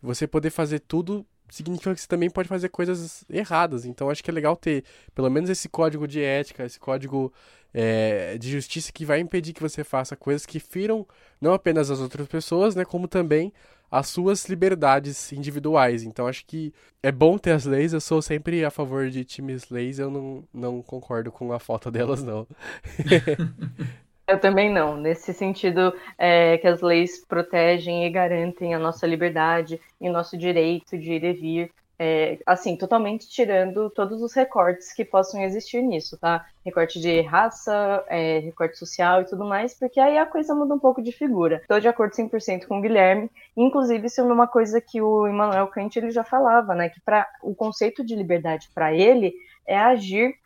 [0.00, 4.30] Você poder fazer tudo significa que você também pode fazer coisas erradas então acho que
[4.30, 4.84] é legal ter
[5.14, 7.32] pelo menos esse código de ética esse código
[7.72, 11.06] é, de justiça que vai impedir que você faça coisas que firam
[11.40, 13.52] não apenas as outras pessoas né como também
[13.90, 16.02] as suas liberdades individuais.
[16.02, 19.70] Então acho que é bom ter as leis, eu sou sempre a favor de times
[19.70, 22.46] leis, eu não, não concordo com a falta delas, não.
[24.28, 24.94] Eu também não.
[24.94, 30.36] Nesse sentido, é, que as leis protegem e garantem a nossa liberdade e o nosso
[30.36, 31.72] direito de ir e vir.
[32.00, 36.46] É, assim, totalmente tirando todos os recortes que possam existir nisso, tá?
[36.64, 40.78] Recorte de raça, é, recorte social e tudo mais, porque aí a coisa muda um
[40.78, 41.56] pouco de figura.
[41.56, 45.66] Estou de acordo 100% com o Guilherme, inclusive isso é uma coisa que o Immanuel
[45.68, 46.88] Kant ele já falava, né?
[46.88, 49.34] Que para o conceito de liberdade para ele
[49.66, 50.36] é agir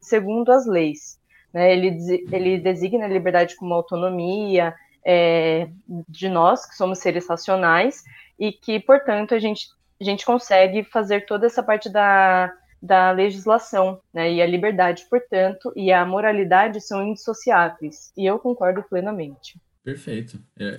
[0.00, 1.15] segundo as leis.
[1.56, 1.72] Né?
[1.72, 1.96] Ele,
[2.30, 5.70] ele designa a liberdade como autonomia é,
[6.06, 8.04] de nós, que somos seres racionais,
[8.38, 13.98] e que, portanto, a gente, a gente consegue fazer toda essa parte da, da legislação,
[14.12, 14.30] né?
[14.30, 18.12] E a liberdade, portanto, e a moralidade são indissociáveis.
[18.14, 19.58] E eu concordo plenamente.
[19.82, 20.38] Perfeito.
[20.58, 20.78] É,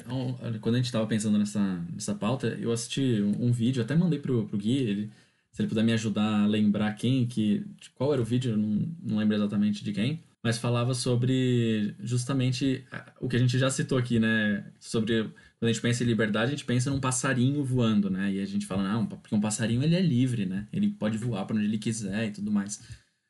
[0.62, 1.60] quando a gente estava pensando nessa,
[1.92, 5.12] nessa pauta, eu assisti um, um vídeo, até mandei pro, pro Gui, ele,
[5.52, 8.88] se ele puder me ajudar a lembrar quem, que, qual era o vídeo, eu não,
[9.02, 12.86] não lembro exatamente de quem, mas falava sobre justamente
[13.20, 14.64] o que a gente já citou aqui, né?
[14.80, 18.32] Sobre quando a gente pensa em liberdade, a gente pensa num passarinho voando, né?
[18.32, 20.66] E a gente fala, não, porque um passarinho ele é livre, né?
[20.72, 22.82] Ele pode voar para onde ele quiser e tudo mais.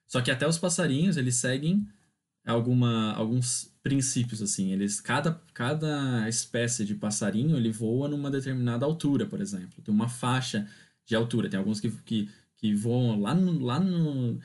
[0.06, 1.88] Só que até os passarinhos, eles seguem
[2.46, 4.72] alguma, alguns princípios, assim.
[4.72, 9.82] Eles, cada, cada espécie de passarinho, ele voa numa determinada altura, por exemplo.
[9.84, 10.70] Tem uma faixa
[11.04, 11.50] de altura.
[11.50, 14.40] Tem alguns que, que, que voam lá no, lá no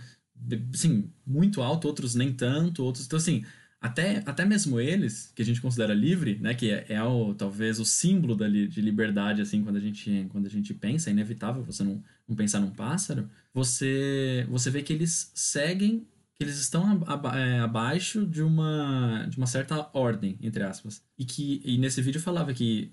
[0.74, 3.06] sim, muito alto, outros nem tanto, outros.
[3.06, 3.44] Então, assim,
[3.80, 7.80] até, até mesmo eles, que a gente considera livre, né, que é, é o, talvez
[7.80, 11.64] o símbolo da, de liberdade, assim, quando a gente, quando a gente pensa, é inevitável
[11.64, 17.02] você não, não pensar num pássaro, você, você vê que eles seguem, que eles estão
[17.34, 21.02] é, abaixo de uma, de uma certa ordem, entre aspas.
[21.18, 22.92] E que e nesse vídeo falava que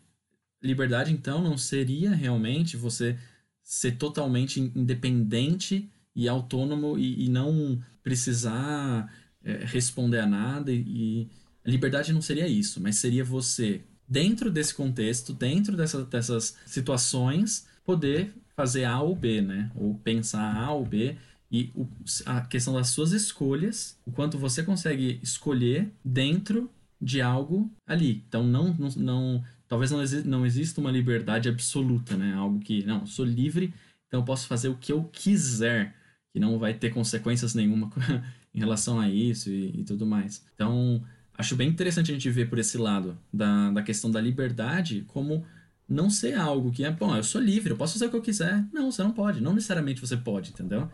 [0.62, 3.18] liberdade, então, não seria realmente você
[3.64, 9.12] ser totalmente independente e autônomo e, e não precisar
[9.44, 10.72] é, responder a nada.
[10.72, 11.30] E, e
[11.66, 18.34] liberdade não seria isso, mas seria você, dentro desse contexto, dentro dessa, dessas situações, poder
[18.56, 19.72] fazer A ou B, né?
[19.76, 21.16] Ou pensar A ou B
[21.52, 21.88] e o,
[22.26, 26.70] a questão das suas escolhas, o quanto você consegue escolher dentro
[27.02, 28.24] de algo ali.
[28.28, 32.34] Então, não, não, não talvez não, exi não exista uma liberdade absoluta, né?
[32.34, 33.74] Algo que, não, sou livre,
[34.08, 35.96] então eu posso fazer o que eu quiser,
[36.34, 37.90] que não vai ter consequências nenhuma
[38.54, 40.46] em relação a isso e, e tudo mais.
[40.54, 41.04] Então,
[41.38, 45.46] acho bem interessante a gente ver por esse lado da, da questão da liberdade como
[45.88, 48.22] não ser algo que é, bom, eu sou livre, eu posso fazer o que eu
[48.22, 48.64] quiser.
[48.72, 49.42] Não, você não pode.
[49.42, 50.88] Não necessariamente você pode, entendeu?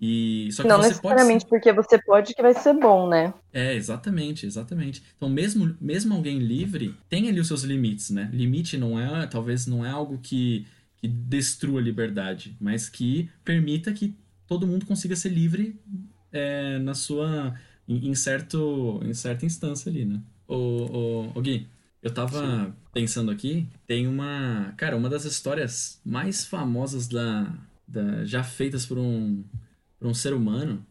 [0.00, 1.50] E só que não você necessariamente pode...
[1.50, 3.32] porque você pode que vai ser bom, né?
[3.52, 5.02] É, exatamente, exatamente.
[5.16, 8.28] Então, mesmo, mesmo alguém livre, tem ali os seus limites, né?
[8.32, 10.66] Limite não é, talvez não é algo que,
[10.96, 14.14] que destrua a liberdade, mas que permita que
[14.46, 15.78] todo mundo consiga ser livre
[16.32, 17.54] é, na sua
[17.88, 20.20] em, em, certo em certa instância ali, né?
[20.46, 21.68] O, o, o Gui,
[22.02, 22.72] eu tava Sim.
[22.92, 27.52] pensando aqui, tem uma, cara, uma das histórias mais famosas da,
[27.86, 29.42] da já feitas por um
[29.98, 30.84] para um ser humano,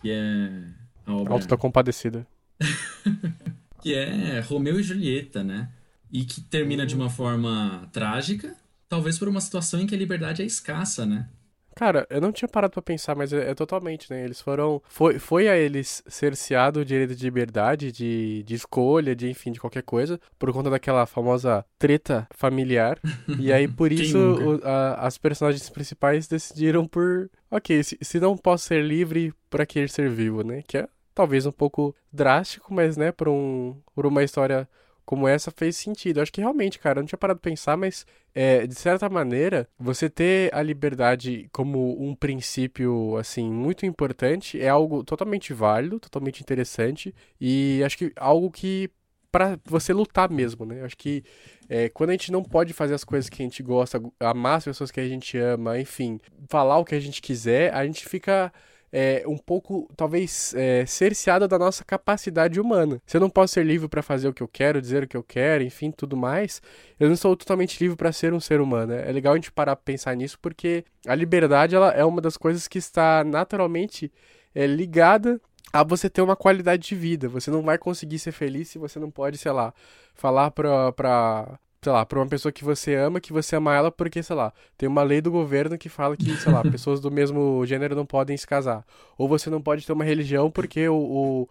[0.00, 0.64] que é
[1.04, 1.32] a obra...
[1.32, 2.24] Alto da Compadecida.
[3.82, 5.68] que é Romeu e Julieta, né?
[6.12, 8.54] E que termina de uma forma trágica,
[8.88, 11.28] talvez por uma situação em que a liberdade é escassa, né?
[11.74, 14.24] Cara, eu não tinha parado para pensar, mas é, é, totalmente, né?
[14.24, 14.82] Eles foram.
[14.88, 19.60] Foi, foi a eles cerceado o direito de liberdade, de, de escolha, de enfim, de
[19.60, 22.98] qualquer coisa, por conta daquela famosa treta familiar.
[23.38, 27.30] e aí, por isso, o, a, as personagens principais decidiram por.
[27.50, 30.62] Ok, se, se não posso ser livre, para que ser vivo, né?
[30.66, 34.68] Que é talvez um pouco drástico, mas, né, por, um, por uma história
[35.12, 36.16] como essa fez sentido.
[36.16, 39.10] Eu acho que realmente, cara, eu não tinha parado de pensar, mas é, de certa
[39.10, 46.00] maneira, você ter a liberdade como um princípio, assim, muito importante é algo totalmente válido,
[46.00, 48.88] totalmente interessante e acho que algo que
[49.30, 50.80] para você lutar mesmo, né?
[50.80, 51.22] Eu acho que
[51.68, 54.64] é, quando a gente não pode fazer as coisas que a gente gosta, amar as
[54.64, 58.50] pessoas que a gente ama, enfim, falar o que a gente quiser, a gente fica
[58.92, 63.00] é, um pouco, talvez, é, cerceada da nossa capacidade humana.
[63.06, 65.16] Se eu não posso ser livre para fazer o que eu quero, dizer o que
[65.16, 66.60] eu quero, enfim, tudo mais,
[67.00, 68.92] eu não sou totalmente livre para ser um ser humano.
[68.92, 72.36] É legal a gente parar pra pensar nisso porque a liberdade ela é uma das
[72.36, 74.12] coisas que está naturalmente
[74.54, 75.40] é, ligada
[75.72, 77.28] a você ter uma qualidade de vida.
[77.28, 79.72] Você não vai conseguir ser feliz se você não pode, sei lá,
[80.14, 83.90] falar pra, pra, sei lá, pra uma pessoa que você ama, que você ama ela
[83.90, 87.10] porque, sei lá, tem uma lei do governo que fala que, sei lá, pessoas do
[87.10, 88.84] mesmo gênero não podem se casar.
[89.18, 91.48] Ou você não pode ter uma religião porque o, o,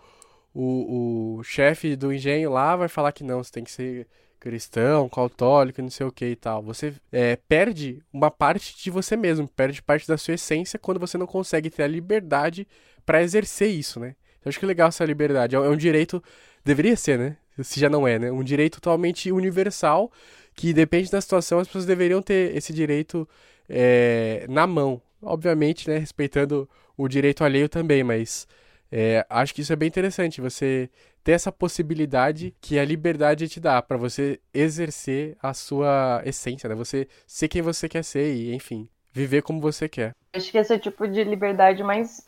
[0.53, 4.07] o, o chefe do engenho lá vai falar que não, você tem que ser
[4.39, 6.63] cristão, católico, não sei o que e tal.
[6.63, 11.17] Você é, perde uma parte de você mesmo, perde parte da sua essência quando você
[11.17, 12.65] não consegue ter a liberdade
[13.05, 14.15] para exercer isso, né?
[14.43, 15.55] Eu acho que é legal essa liberdade.
[15.55, 16.23] É um direito,
[16.63, 17.37] deveria ser, né?
[17.61, 18.31] Se já não é, né?
[18.31, 20.11] Um direito totalmente universal
[20.53, 23.27] que depende da situação, as pessoas deveriam ter esse direito
[23.69, 25.01] é, na mão.
[25.21, 25.97] Obviamente, né?
[25.97, 28.47] Respeitando o direito alheio também, mas
[28.91, 30.89] é, acho que isso é bem interessante, você
[31.23, 36.75] ter essa possibilidade que a liberdade te dá para você exercer a sua essência, né?
[36.75, 40.13] Você ser quem você quer ser e, enfim, viver como você quer.
[40.33, 42.23] Acho que esse é o tipo de liberdade mais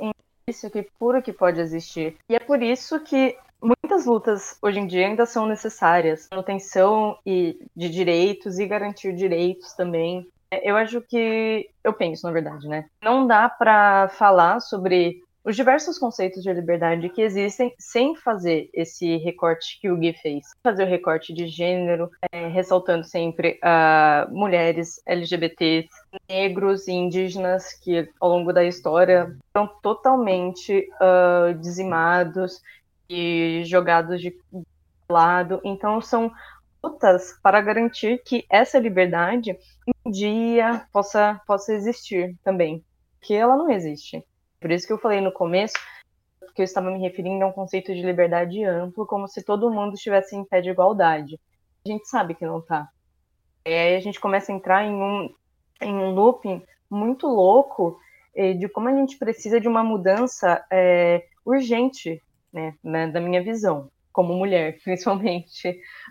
[0.48, 2.18] isso que pura que pode existir.
[2.30, 6.28] E é por isso que muitas lutas hoje em dia ainda são necessárias.
[6.32, 10.28] Manutenção e de direitos e garantir direitos também.
[10.52, 12.86] É, eu acho que eu penso, na verdade, né?
[13.02, 19.18] Não dá para falar sobre os diversos conceitos de liberdade que existem sem fazer esse
[19.18, 20.46] recorte que o Gui fez.
[20.64, 25.90] Fazer o recorte de gênero, é, ressaltando sempre uh, mulheres, LGBTs,
[26.30, 32.62] negros e indígenas que ao longo da história foram totalmente uh, dizimados
[33.10, 34.36] e jogados de
[35.10, 35.62] lado.
[35.64, 36.32] Então são
[36.84, 39.58] lutas para garantir que essa liberdade
[40.06, 42.84] um dia possa, possa existir também,
[43.22, 44.24] que ela não existe.
[44.60, 45.76] Por isso que eu falei no começo
[46.54, 49.96] que eu estava me referindo a um conceito de liberdade amplo, como se todo mundo
[49.96, 51.40] estivesse em pé de igualdade.
[51.86, 52.88] A gente sabe que não está.
[53.66, 55.34] E aí a gente começa a entrar em um,
[55.82, 57.98] em um looping muito louco
[58.36, 62.22] eh, de como a gente precisa de uma mudança é, urgente
[62.54, 65.70] né, né, da minha visão, como mulher, principalmente.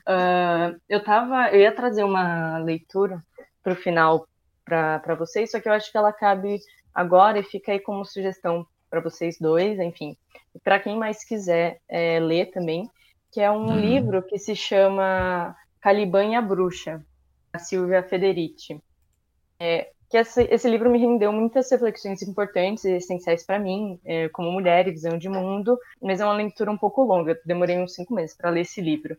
[0.08, 3.22] Uh, eu tava, eu ia trazer uma leitura
[3.62, 4.26] para o final
[4.64, 6.58] para vocês, só que eu acho que ela cabe
[6.94, 10.16] agora e fica aí como sugestão para vocês dois, enfim,
[10.62, 12.88] para quem mais quiser é, ler também,
[13.30, 13.78] que é um uhum.
[13.78, 17.02] livro que se chama Caliban e a Bruxa.
[17.52, 18.80] a Silvia Federici.
[19.58, 24.28] É, que esse, esse, livro me rendeu muitas reflexões importantes e essenciais para mim, é,
[24.28, 27.94] como mulher e visão de mundo, mas é uma leitura um pouco longa, demorei uns
[27.94, 29.16] cinco meses para ler esse livro.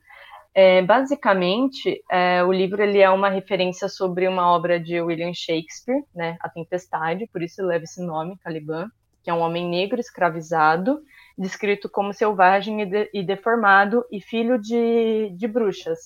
[0.54, 6.04] É, basicamente, é, o livro ele é uma referência sobre uma obra de William Shakespeare,
[6.14, 8.88] né, A Tempestade, por isso leva esse nome, Caliban,
[9.24, 11.02] que é um homem negro escravizado,
[11.36, 16.02] descrito como selvagem e, de, e deformado e filho de, de bruxas.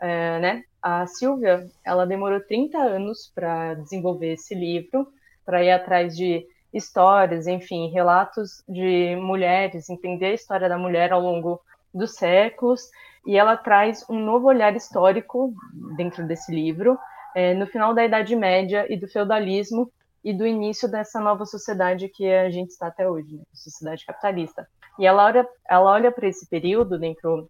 [0.00, 0.62] É, né?
[0.82, 5.08] A Silvia, ela demorou 30 anos para desenvolver esse livro,
[5.44, 11.20] para ir atrás de histórias, enfim, relatos de mulheres, entender a história da mulher ao
[11.20, 11.60] longo
[11.92, 12.82] dos séculos,
[13.26, 15.52] e ela traz um novo olhar histórico
[15.96, 16.98] dentro desse livro,
[17.34, 19.90] é, no final da Idade Média e do feudalismo,
[20.26, 23.42] e do início dessa nova sociedade que a gente está até hoje, né?
[23.52, 24.68] sociedade capitalista.
[24.98, 27.48] E ela olha, ela olha para esse período dentro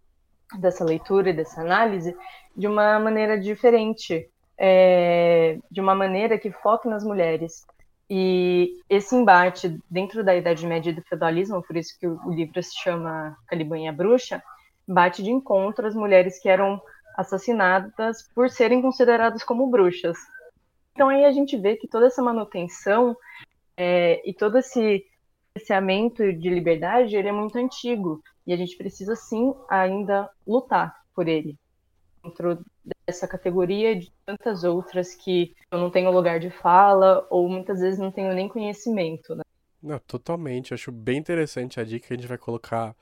[0.59, 2.17] dessa leitura e dessa análise
[2.57, 7.67] de uma maneira diferente, é, de uma maneira que foca nas mulheres.
[8.09, 12.63] E esse embate dentro da Idade Média e do feudalismo, por isso que o, livro
[12.63, 14.43] se chama Caliban e a Bruxa,
[14.87, 16.81] bate de encontro às mulheres que eram
[17.17, 20.17] assassinadas por serem consideradas como bruxas.
[20.93, 23.17] Então aí a gente vê que toda essa manutenção
[23.77, 25.05] é, e todo esse
[25.59, 31.27] cerceamento de liberdade ele é muito antigo e a gente precisa sim ainda lutar por
[31.27, 31.59] ele
[32.23, 32.65] dentro
[33.07, 37.81] dessa categoria e de tantas outras que eu não tenho lugar de fala ou muitas
[37.81, 39.43] vezes não tenho nem conhecimento, né?
[39.83, 40.75] Não, totalmente.
[40.75, 42.97] Acho bem interessante a dica que a gente vai colocar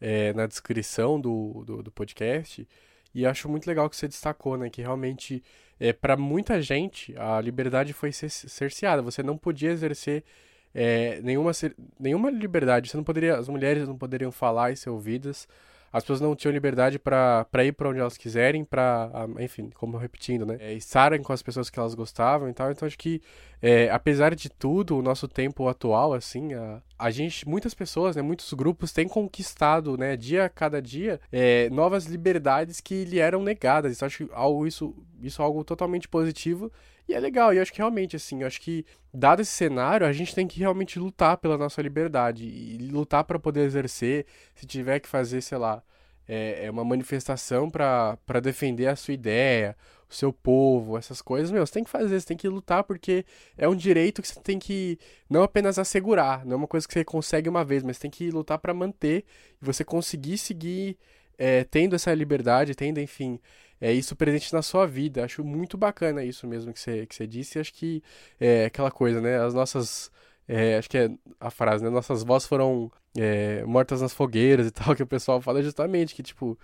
[0.00, 2.66] é, na descrição do, do, do, podcast.
[3.14, 4.70] E acho muito legal que você destacou, né?
[4.70, 5.42] Que realmente,
[5.78, 9.02] é, para muita gente, a liberdade foi cerceada.
[9.02, 10.24] Você não podia exercer
[10.74, 11.52] é, nenhuma,
[11.98, 12.90] nenhuma liberdade.
[12.90, 15.46] Você não poderia, as mulheres não poderiam falar e ser ouvidas
[15.92, 20.46] as pessoas não tinham liberdade para ir para onde elas quiserem, para, enfim, como repetindo,
[20.46, 20.56] né?
[20.60, 22.70] É, estarem com as pessoas que elas gostavam e tal.
[22.70, 23.20] Então acho que,
[23.60, 28.22] é, apesar de tudo, o nosso tempo atual, assim, a, a gente, muitas pessoas, né,
[28.22, 33.42] muitos grupos têm conquistado, né, dia a cada dia, é, novas liberdades que lhe eram
[33.42, 33.96] negadas.
[33.96, 36.70] Então acho que algo, isso, isso é algo totalmente positivo
[37.10, 40.06] e é legal, e eu acho que realmente, assim, eu acho que, dado esse cenário,
[40.06, 42.44] a gente tem que realmente lutar pela nossa liberdade.
[42.44, 45.82] E lutar para poder exercer, se tiver que fazer, sei lá,
[46.28, 49.76] é, é uma manifestação para defender a sua ideia,
[50.08, 53.24] o seu povo, essas coisas, meu, você tem que fazer, você tem que lutar porque
[53.58, 56.94] é um direito que você tem que não apenas assegurar, não é uma coisa que
[56.94, 59.24] você consegue uma vez, mas tem que lutar para manter
[59.60, 60.96] e você conseguir seguir
[61.40, 63.40] é, tendo essa liberdade, tendo, enfim,
[63.80, 65.24] é isso presente na sua vida.
[65.24, 67.58] Acho muito bacana isso mesmo que você, que você disse.
[67.58, 68.02] Acho que
[68.38, 69.38] é aquela coisa, né?
[69.40, 70.10] As nossas.
[70.46, 71.88] É, acho que é a frase, né?
[71.88, 76.22] Nossas vozes foram é, mortas nas fogueiras e tal, que o pessoal fala justamente que,
[76.22, 76.58] tipo,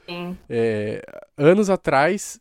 [0.48, 1.02] é,
[1.38, 2.38] anos atrás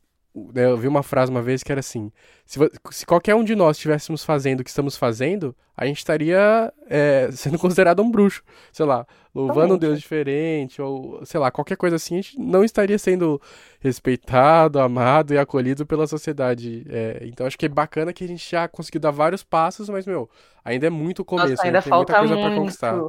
[0.54, 2.12] eu vi uma frase uma vez que era assim:
[2.45, 2.60] se,
[2.91, 7.30] se, qualquer um de nós estivéssemos fazendo o que estamos fazendo, a gente estaria é,
[7.34, 8.43] sendo considerado um bruxo.
[8.74, 12.65] Sei lá, louvando um Deus diferente, ou sei lá, qualquer coisa assim, a gente não
[12.65, 13.41] estaria sendo
[13.80, 16.86] respeitado, amado e acolhido pela sociedade.
[16.89, 20.06] É, então acho que é bacana que a gente já conseguiu dar vários passos, mas,
[20.06, 20.30] meu,
[20.65, 23.00] ainda é muito o começo, Nossa, ainda tem falta muita coisa para conquistar.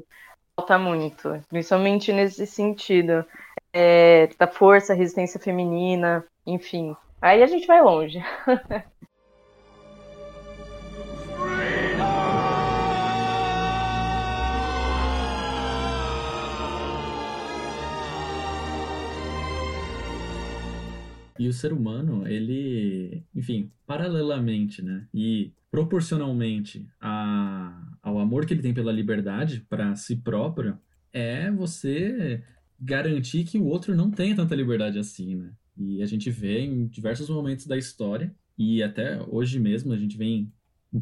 [0.55, 3.25] Falta muito, principalmente nesse sentido.
[3.73, 8.19] É, da força, resistência feminina, enfim, Aí a gente vai longe.
[21.39, 28.63] E o ser humano, ele, enfim, paralelamente, né, e proporcionalmente a, ao amor que ele
[28.63, 30.79] tem pela liberdade para si próprio,
[31.13, 32.43] é você
[32.81, 35.53] garantir que o outro não tenha tanta liberdade assim, né?
[35.77, 40.17] E a gente vê em diversos momentos da história, e até hoje mesmo a gente
[40.17, 40.53] vê em,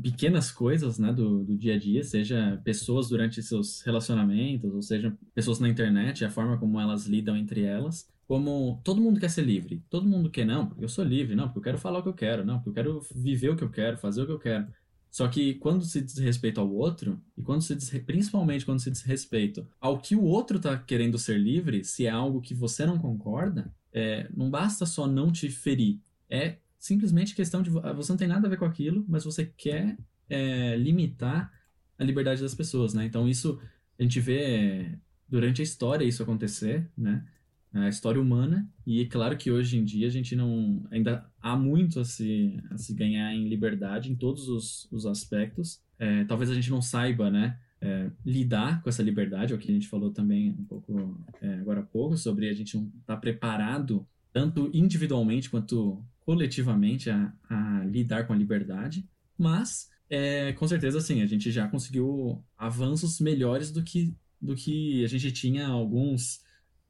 [0.02, 5.16] pequenas coisas né, do, do dia a dia, seja pessoas durante seus relacionamentos, ou seja,
[5.34, 9.42] pessoas na internet, a forma como elas lidam entre elas, como todo mundo quer ser
[9.42, 9.84] livre.
[9.88, 12.08] Todo mundo quer, não, porque eu sou livre, não, porque eu quero falar o que
[12.08, 14.38] eu quero, não, porque eu quero viver o que eu quero, fazer o que eu
[14.38, 14.66] quero.
[15.10, 19.02] Só que quando se diz respeito ao outro, e quando se principalmente quando se diz
[19.02, 22.98] respeito ao que o outro está querendo ser livre, se é algo que você não
[22.98, 26.00] concorda, é, não basta só não te ferir.
[26.28, 27.70] É simplesmente questão de.
[27.70, 29.96] Você não tem nada a ver com aquilo, mas você quer
[30.28, 31.52] é, limitar
[31.96, 33.04] a liberdade das pessoas, né?
[33.06, 33.60] Então, isso
[33.98, 37.24] a gente vê durante a história isso acontecer, né?
[37.72, 38.68] A história humana.
[38.86, 40.84] E é claro que hoje em dia a gente não.
[40.90, 45.80] Ainda há muito a se, a se ganhar em liberdade em todos os, os aspectos.
[45.98, 47.58] É, talvez a gente não saiba, né?
[47.84, 51.54] É, lidar com essa liberdade, é o que a gente falou também um pouco é,
[51.56, 57.84] agora há pouco, sobre a gente estar tá preparado, tanto individualmente quanto coletivamente a, a
[57.84, 59.06] lidar com a liberdade,
[59.36, 65.04] mas é, com certeza, sim, a gente já conseguiu avanços melhores do que, do que
[65.04, 66.40] a gente tinha alguns,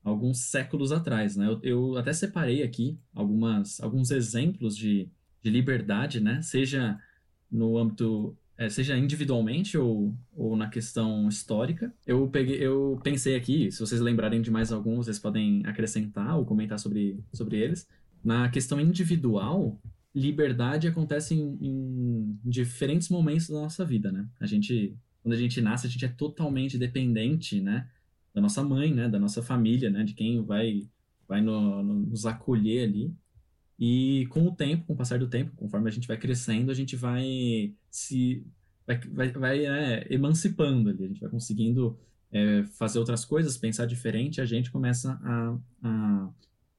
[0.02, 1.46] alguns séculos atrás, né?
[1.46, 5.08] Eu, eu até separei aqui algumas, alguns exemplos de,
[5.42, 6.42] de liberdade, né?
[6.42, 6.98] Seja
[7.50, 11.92] no âmbito é, seja individualmente ou, ou na questão histórica.
[12.06, 16.44] Eu peguei, eu pensei aqui, se vocês lembrarem de mais alguns, vocês podem acrescentar ou
[16.44, 17.88] comentar sobre, sobre eles.
[18.24, 19.80] Na questão individual,
[20.14, 24.26] liberdade acontece em, em diferentes momentos da nossa vida, né?
[24.38, 27.88] A gente, quando a gente nasce, a gente é totalmente dependente, né?
[28.32, 29.08] Da nossa mãe, né?
[29.08, 30.04] Da nossa família, né?
[30.04, 30.88] De quem vai,
[31.26, 33.12] vai no, no, nos acolher ali.
[33.78, 36.74] E com o tempo, com o passar do tempo, conforme a gente vai crescendo, a
[36.74, 38.46] gente vai se
[38.86, 41.98] vai, vai, vai é, emancipando ali, a gente vai conseguindo
[42.30, 46.30] é, fazer outras coisas, pensar diferente, a gente começa a, a,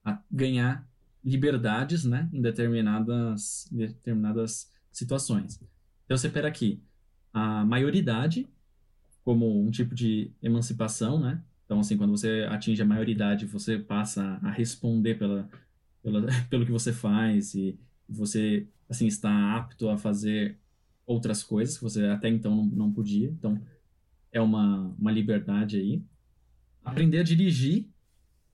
[0.05, 0.87] a ganhar
[1.23, 5.59] liberdades, né, em determinadas, determinadas situações.
[6.05, 6.81] Então, você pega aqui
[7.33, 8.47] a maioridade
[9.23, 11.41] como um tipo de emancipação, né?
[11.65, 15.49] Então, assim, quando você atinge a maioridade, você passa a responder pela,
[16.05, 17.77] pela, pelo que você faz e
[18.07, 20.57] você, assim, está apto a fazer
[21.05, 23.27] outras coisas que você até então não, não podia.
[23.29, 23.59] Então,
[24.31, 26.03] é uma, uma liberdade aí.
[26.83, 27.87] Aprender a dirigir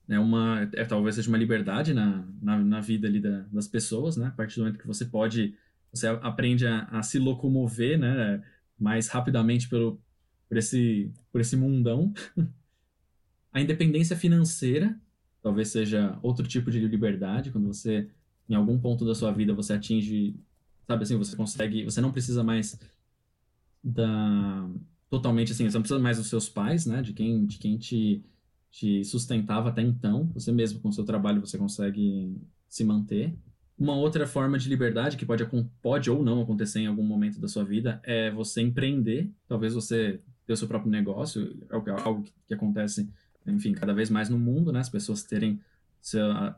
[0.08, 4.16] né, uma, é, talvez seja uma liberdade na, na, na vida ali da, das pessoas,
[4.16, 4.28] né?
[4.28, 5.54] A partir do momento que você pode,
[5.92, 8.42] você aprende a, a se locomover, né?
[8.78, 10.00] Mais rapidamente pelo,
[10.48, 12.12] por, esse, por esse mundão.
[13.52, 14.98] a independência financeira,
[15.42, 18.08] talvez seja outro tipo de liberdade, quando você,
[18.48, 20.36] em algum ponto da sua vida, você atinge,
[20.86, 22.78] sabe assim, você consegue, você não precisa mais
[23.82, 24.68] da
[25.10, 28.24] totalmente assim, você não precisa mais dos seus pais, né, de quem, de quem te
[28.72, 30.30] te sustentava até então.
[30.32, 32.34] Você mesmo com o seu trabalho você consegue
[32.66, 33.36] se manter.
[33.78, 35.46] Uma outra forma de liberdade que pode,
[35.82, 39.30] pode ou não acontecer em algum momento da sua vida é você empreender.
[39.46, 43.08] Talvez você ter o seu próprio negócio, é algo que acontece,
[43.46, 44.80] enfim, cada vez mais no mundo, né?
[44.80, 45.60] As pessoas terem,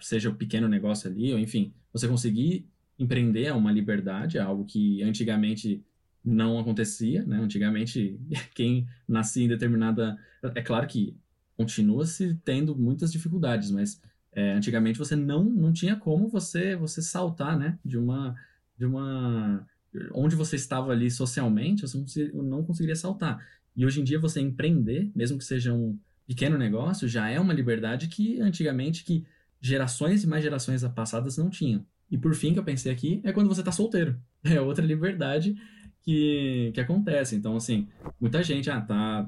[0.01, 2.67] seja o pequeno negócio ali, ou enfim, você conseguir
[2.99, 5.85] empreender é uma liberdade, é algo que antigamente
[6.25, 7.39] não acontecia, né?
[7.39, 8.19] Antigamente,
[8.55, 10.19] quem nascia em determinada.
[10.55, 11.17] É claro que
[11.57, 14.01] continua-se tendo muitas dificuldades, mas
[14.33, 18.35] é, antigamente você não, não tinha como você você saltar, né, de uma
[18.77, 19.65] de uma
[20.13, 23.47] onde você estava ali socialmente, você não conseguiria saltar.
[23.77, 25.97] E hoje em dia você empreender, mesmo que seja um
[26.27, 29.25] pequeno negócio, já é uma liberdade que antigamente que
[29.61, 31.85] gerações e mais gerações passadas não tinham.
[32.11, 34.19] E por fim, que eu pensei aqui, é quando você está solteiro.
[34.45, 35.57] É outra liberdade
[36.03, 37.35] que, que acontece.
[37.35, 37.89] Então, assim,
[38.21, 39.27] muita gente, ah, tá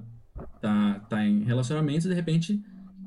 [0.61, 2.63] tá, tá em relacionamento e de repente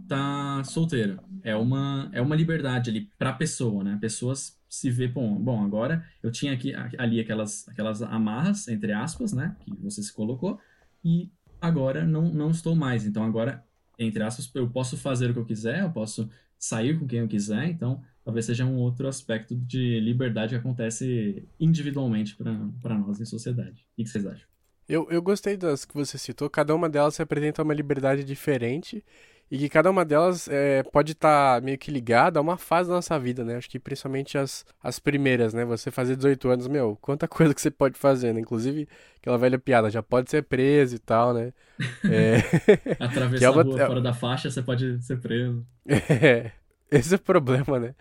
[0.07, 1.19] tá solteira.
[1.43, 3.97] É uma, é uma liberdade ali pra pessoa, né?
[4.01, 9.33] Pessoas se vê, bom, bom, agora eu tinha aqui, ali aquelas, aquelas amarras, entre aspas,
[9.33, 9.55] né?
[9.61, 10.59] Que você se colocou,
[11.03, 11.31] e
[11.61, 13.05] agora não, não estou mais.
[13.05, 13.63] Então agora,
[13.99, 17.27] entre aspas, eu posso fazer o que eu quiser, eu posso sair com quem eu
[17.27, 23.25] quiser, então talvez seja um outro aspecto de liberdade que acontece individualmente para nós em
[23.25, 23.85] sociedade.
[23.97, 24.47] O que vocês acham?
[24.87, 29.03] Eu, eu gostei das que você citou, cada uma delas representa uma liberdade diferente
[29.51, 32.89] e que cada uma delas é, pode estar tá meio que ligada a uma fase
[32.89, 33.55] da nossa vida, né?
[33.55, 35.65] Acho que principalmente as, as primeiras, né?
[35.65, 38.41] Você fazer 18 anos, meu, quanta coisa que você pode fazer, né?
[38.41, 38.87] Inclusive,
[39.19, 41.51] aquela velha piada, já pode ser preso e tal, né?
[42.03, 42.37] É...
[42.99, 43.61] Atravessar é uma...
[43.61, 45.65] a rua fora da faixa, você pode ser preso.
[45.87, 46.51] É.
[46.91, 47.93] Esse é o problema, né?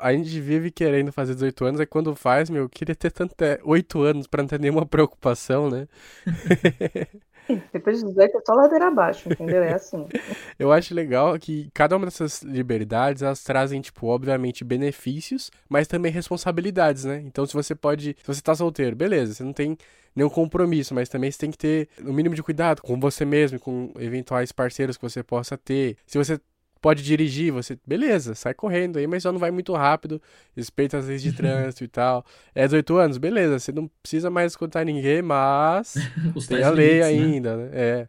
[0.00, 3.34] A gente vive querendo fazer 18 anos, aí quando faz, meu, eu queria ter tanto
[3.64, 5.88] 8 anos para não ter nenhuma preocupação, né?
[7.72, 9.62] Depois de 18 é só ladeira abaixo, entendeu?
[9.62, 10.06] É assim.
[10.58, 16.12] eu acho legal que cada uma dessas liberdades, elas trazem, tipo, obviamente benefícios, mas também
[16.12, 17.22] responsabilidades, né?
[17.24, 19.76] Então, se você pode, se você tá solteiro, beleza, você não tem
[20.14, 23.58] nenhum compromisso, mas também você tem que ter o mínimo de cuidado com você mesmo,
[23.58, 25.96] com eventuais parceiros que você possa ter.
[26.06, 26.40] Se você
[26.80, 30.20] pode dirigir, você, beleza, sai correndo aí, mas só não vai muito rápido,
[30.56, 32.24] respeita as leis de trânsito e tal.
[32.54, 35.94] É 18 anos, beleza, você não precisa mais escutar ninguém, mas
[36.48, 37.24] tem a lei limites, né?
[37.24, 37.64] ainda, né?
[37.64, 37.70] né?
[37.72, 38.08] É.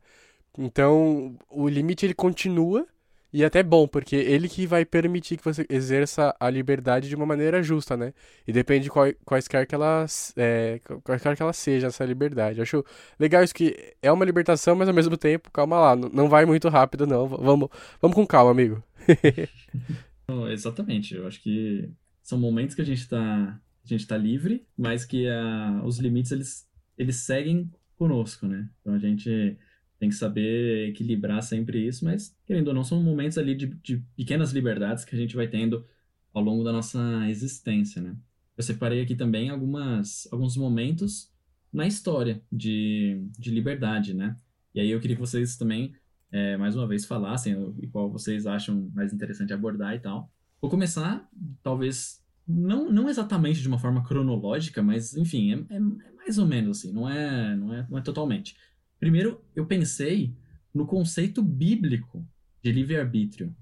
[0.58, 2.86] Então, o limite ele continua,
[3.32, 7.26] e até bom, porque ele que vai permitir que você exerça a liberdade de uma
[7.26, 8.14] maneira justa, né?
[8.48, 10.06] E depende de qual, quaisquer que ela,
[10.36, 12.62] é, quaisquer que ela seja essa liberdade.
[12.62, 12.84] acho
[13.20, 16.68] legal isso que é uma libertação, mas ao mesmo tempo, calma lá, não vai muito
[16.70, 17.28] rápido não.
[17.28, 17.70] Vamos,
[18.02, 18.84] vamos com calma, amigo.
[20.52, 21.90] Exatamente, eu acho que
[22.22, 26.32] são momentos que a gente está a gente tá livre, mas que uh, os limites
[26.32, 26.68] eles,
[26.98, 28.70] eles seguem conosco, né?
[28.80, 29.58] Então a gente
[30.00, 33.98] tem que saber equilibrar sempre isso, mas, querendo ou não, são momentos ali de, de
[34.16, 35.86] pequenas liberdades que a gente vai tendo
[36.34, 38.16] ao longo da nossa existência, né?
[38.60, 41.32] eu separei aqui também algumas, alguns momentos
[41.72, 44.36] na história de, de liberdade, né?
[44.76, 45.96] E aí eu queria que vocês também,
[46.30, 50.30] é, mais uma vez, falassem o, qual vocês acham mais interessante abordar e tal.
[50.60, 51.26] Vou começar,
[51.64, 56.46] talvez, não, não exatamente de uma forma cronológica, mas, enfim, é, é, é mais ou
[56.46, 58.58] menos assim, não é, não, é, não é totalmente.
[59.00, 60.36] Primeiro, eu pensei
[60.74, 62.26] no conceito bíblico
[62.62, 63.56] de livre-arbítrio.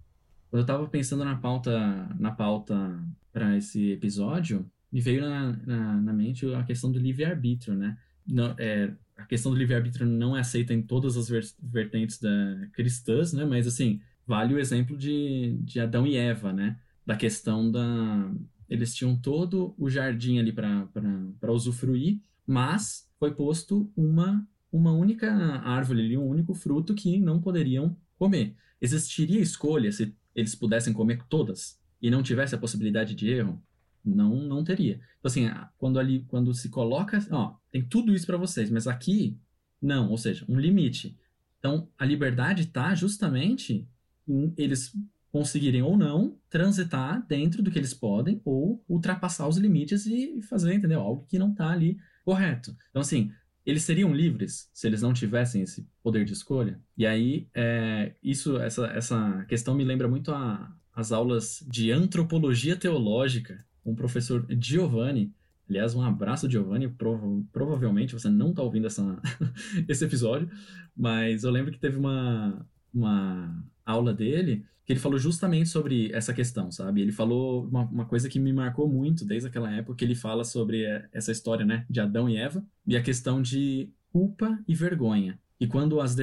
[0.49, 2.99] Quando eu estava pensando na pauta, na pauta
[3.31, 7.97] para esse episódio, me veio na, na, na mente a questão do livre-arbítrio, né?
[8.25, 11.29] Não, é, a questão do livre-arbítrio não é aceita em todas as
[11.61, 13.45] vertentes da, cristãs, né?
[13.45, 16.79] Mas, assim, vale o exemplo de, de Adão e Eva, né?
[17.05, 18.31] Da questão da...
[18.69, 26.01] Eles tinham todo o jardim ali para usufruir, mas foi posto uma, uma única árvore
[26.01, 28.55] ali, um único fruto que não poderiam comer.
[28.81, 33.61] Existiria escolha se eles pudessem comer todas e não tivesse a possibilidade de erro?
[34.03, 34.95] Não, não teria.
[35.19, 39.37] Então, assim, quando ali, quando se coloca, ó, tem tudo isso para vocês, mas aqui,
[39.81, 41.17] não, ou seja, um limite.
[41.59, 43.87] Então, a liberdade está justamente
[44.27, 44.93] em eles
[45.31, 50.73] conseguirem ou não transitar dentro do que eles podem ou ultrapassar os limites e fazer,
[50.73, 51.01] entendeu?
[51.01, 52.75] Algo que não está ali correto.
[52.89, 53.31] Então, assim,
[53.67, 56.79] eles seriam livres se eles não tivessem esse poder de escolha?
[56.97, 62.77] E aí, é, isso, essa, essa questão me lembra muito a, as aulas de antropologia
[62.77, 65.33] teológica com o professor Giovanni.
[65.69, 66.87] Aliás, um abraço, Giovanni.
[66.87, 69.21] Prova provavelmente você não está ouvindo essa,
[69.85, 70.49] esse episódio,
[70.95, 76.33] mas eu lembro que teve uma, uma aula dele que ele falou justamente sobre essa
[76.33, 77.01] questão, sabe?
[77.01, 80.45] Ele falou uma, uma, coisa que me marcou muito desde aquela época, que ele fala
[80.45, 85.37] sobre essa história, né, de Adão e Eva, e a questão de culpa e vergonha.
[85.59, 86.15] E quando as,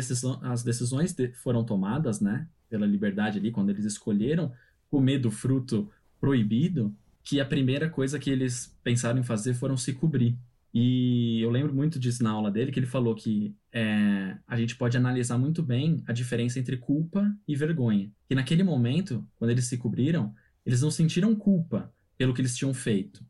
[0.42, 4.50] as decisões de, foram tomadas, né, pela liberdade ali, quando eles escolheram
[4.90, 9.92] comer do fruto proibido, que a primeira coisa que eles pensaram em fazer foram se
[9.92, 10.38] cobrir.
[10.74, 14.74] E eu lembro muito disso na aula dele, que ele falou que é, a gente
[14.74, 18.10] pode analisar muito bem a diferença entre culpa e vergonha.
[18.28, 20.34] Que naquele momento, quando eles se cobriram,
[20.66, 23.24] eles não sentiram culpa pelo que eles tinham feito,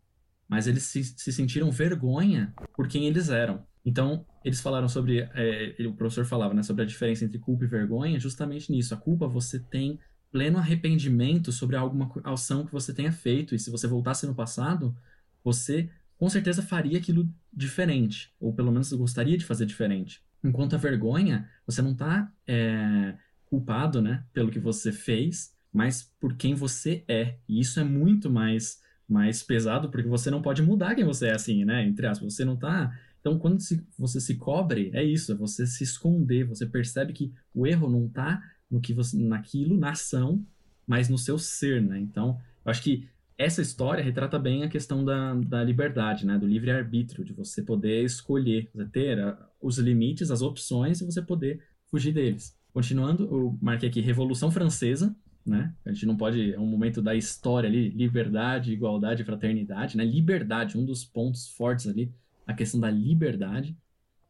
[0.49, 3.63] mas eles se, se sentiram vergonha por quem eles eram.
[3.85, 7.69] Então, eles falaram sobre, é, o professor falava, né, sobre a diferença entre culpa e
[7.69, 8.95] vergonha, justamente nisso.
[8.95, 9.99] A culpa você tem
[10.33, 14.97] pleno arrependimento sobre alguma ação que você tenha feito, e se você voltasse no passado,
[15.43, 20.23] você com certeza faria aquilo diferente, ou pelo menos gostaria de fazer diferente.
[20.43, 23.15] Enquanto a vergonha, você não está é,
[23.47, 27.37] culpado, né, pelo que você fez, mas por quem você é.
[27.49, 31.35] E isso é muito mais mais pesado, porque você não pode mudar quem você é
[31.35, 32.33] assim, né, entre aspas.
[32.33, 32.91] Você não está
[33.25, 37.33] então, quando se, você se cobre, é isso, é você se esconder, você percebe que
[37.55, 40.47] o erro não está no que você, naquilo, na ação,
[40.87, 41.99] mas no seu ser, né?
[41.99, 46.39] Então, eu acho que essa história retrata bem a questão da, da liberdade, né?
[46.39, 51.21] Do livre-arbítrio, de você poder escolher, você ter a, os limites, as opções e você
[51.21, 52.57] poder fugir deles.
[52.73, 55.15] Continuando, eu marquei aqui Revolução Francesa,
[55.45, 55.75] né?
[55.85, 60.05] A gente não pode, é um momento da história ali, liberdade, igualdade, fraternidade, né?
[60.05, 62.13] Liberdade, um dos pontos fortes ali,
[62.47, 63.77] a questão da liberdade.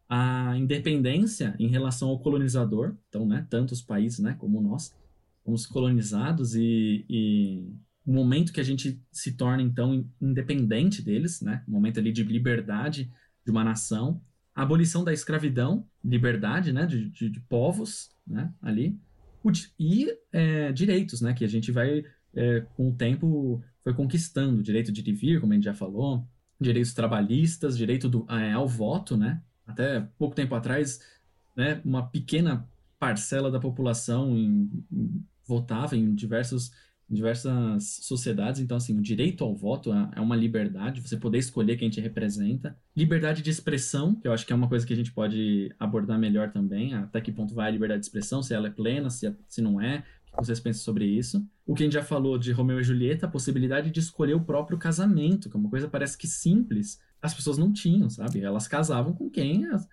[0.09, 3.47] A independência em relação ao colonizador, então, né?
[3.51, 4.35] Tantos países, né?
[4.39, 4.95] Como nós,
[5.45, 7.73] fomos colonizados e, e
[8.07, 11.63] o momento que a gente se torna, então, independente deles, né?
[11.67, 13.11] O momento ali de liberdade
[13.45, 14.21] de uma nação.
[14.55, 16.87] A abolição da escravidão, liberdade, né?
[16.87, 18.53] De, de, de povos, né?
[18.61, 18.99] Ali.
[19.79, 21.33] E é, direitos, né?
[21.33, 24.63] Que a gente vai, é, com o tempo, foi conquistando.
[24.63, 26.27] Direito de vir, como a gente já falou.
[26.61, 29.43] Direitos trabalhistas, direito do, é, ao voto, né?
[29.67, 31.01] Até pouco tempo atrás,
[31.57, 31.81] né?
[31.85, 36.71] Uma pequena parcela da população em, em, votava em diversos
[37.09, 38.61] diversas sociedades.
[38.61, 42.01] Então, assim, o direito ao voto é, é uma liberdade, você poder escolher quem te
[42.01, 42.77] representa.
[42.97, 46.19] Liberdade de expressão, que eu acho que é uma coisa que a gente pode abordar
[46.19, 46.95] melhor também.
[46.95, 49.61] Até que ponto vai a liberdade de expressão, se ela é plena, se, é, se
[49.61, 50.05] não é.
[50.33, 51.47] O que vocês pensam sobre isso?
[51.65, 54.41] O que a gente já falou de Romeu e Julieta, a possibilidade de escolher o
[54.41, 57.01] próprio casamento, que é uma coisa parece que simples.
[57.23, 58.41] As pessoas não tinham, sabe?
[58.41, 59.89] Elas casavam com quem as,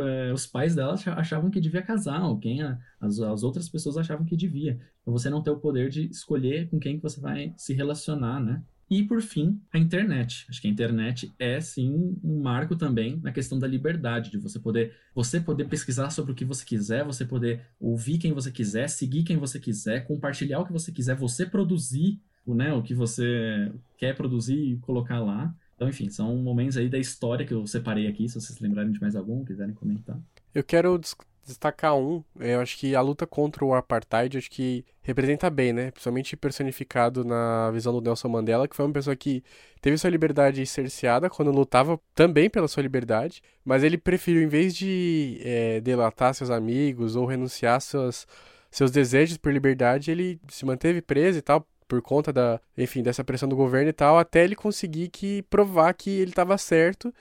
[0.00, 3.96] é, os pais dela achavam que devia casar, ou quem a, as, as outras pessoas
[3.96, 4.80] achavam que devia.
[5.02, 8.40] Então você não tem o poder de escolher com quem que você vai se relacionar,
[8.40, 8.62] né?
[8.88, 10.46] E por fim, a internet.
[10.48, 14.60] Acho que a internet é sim um marco também na questão da liberdade, de você
[14.60, 18.88] poder, você poder pesquisar sobre o que você quiser, você poder ouvir quem você quiser,
[18.88, 22.20] seguir quem você quiser, compartilhar o que você quiser, você produzir
[22.54, 25.54] né, o que você quer produzir e colocar lá.
[25.76, 29.00] Então, enfim, são momentos aí da história que eu separei aqui, se vocês lembrarem de
[29.00, 30.18] mais algum, quiserem comentar.
[30.54, 30.98] Eu quero
[31.44, 35.90] destacar um, eu acho que a luta contra o apartheid, acho que representa bem, né?
[35.90, 39.44] Principalmente personificado na visão do Nelson Mandela, que foi uma pessoa que
[39.80, 44.74] teve sua liberdade cerceada quando lutava também pela sua liberdade, mas ele preferiu, em vez
[44.74, 48.26] de é, delatar seus amigos ou renunciar seus,
[48.70, 53.24] seus desejos por liberdade, ele se manteve preso e tal, por conta da, enfim, dessa
[53.24, 57.12] pressão do governo e tal, até ele conseguir que provar que ele estava certo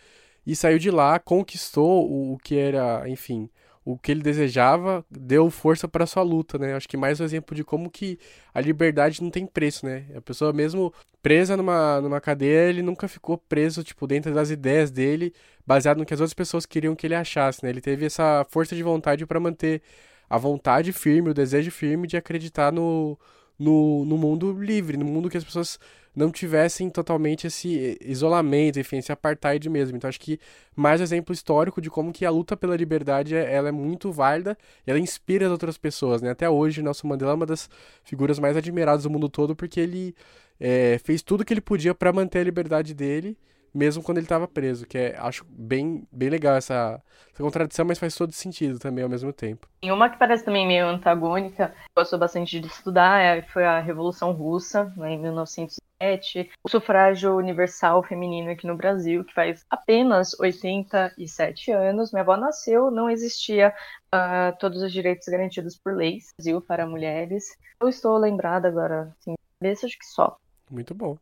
[0.45, 3.49] e saiu de lá, conquistou o, o que era, enfim,
[3.86, 6.74] o que ele desejava, deu força para sua luta, né?
[6.74, 8.18] Acho que mais um exemplo de como que
[8.51, 10.05] a liberdade não tem preço, né?
[10.16, 10.91] A pessoa mesmo
[11.22, 15.34] presa numa, numa cadeia, ele nunca ficou preso, tipo, dentro das ideias dele,
[15.66, 17.70] baseado no que as outras pessoas queriam que ele achasse, né?
[17.70, 19.84] Ele teve essa força de vontade para manter
[20.28, 23.20] a vontade firme, o desejo firme de acreditar no,
[23.58, 25.80] no, no mundo livre, no mundo que as pessoas
[26.16, 29.97] não tivessem totalmente esse isolamento, enfim, esse apartheid mesmo.
[29.97, 30.39] Então acho que
[30.76, 34.58] mais exemplo histórico de como que a luta pela liberdade é, ela é muito válida
[34.88, 36.30] e ela inspira as outras pessoas, né?
[36.30, 37.70] Até hoje Nelson Mandela é uma das
[38.03, 40.16] figuras mais admiradas do mundo todo porque ele
[40.60, 43.38] é, fez tudo que ele podia para manter a liberdade dele
[43.76, 47.02] mesmo quando ele estava preso, que é, acho bem, bem legal essa,
[47.34, 49.68] essa contradição, mas faz todo sentido também ao mesmo tempo.
[49.84, 54.32] E uma que parece também meio antagônica, gostou bastante de estudar, é, foi a Revolução
[54.32, 61.72] Russa, né, em 1907, o sufrágio universal feminino aqui no Brasil, que faz apenas 87
[61.72, 62.14] anos.
[62.14, 63.74] Minha avó nasceu, não existia
[64.14, 67.58] uh, todos os direitos garantidos por leis no Brasil para mulheres.
[67.82, 70.38] Eu estou lembrada agora, assim, cabeça, acho que só.
[70.72, 71.18] Muito bom.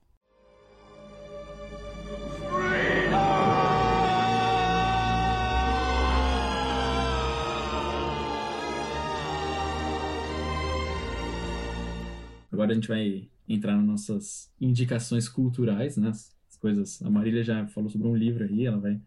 [12.53, 16.09] Agora a gente vai entrar nas nossas indicações culturais, né?
[16.09, 17.01] As coisas.
[17.01, 19.01] A Marília já falou sobre um livro aí, ela vai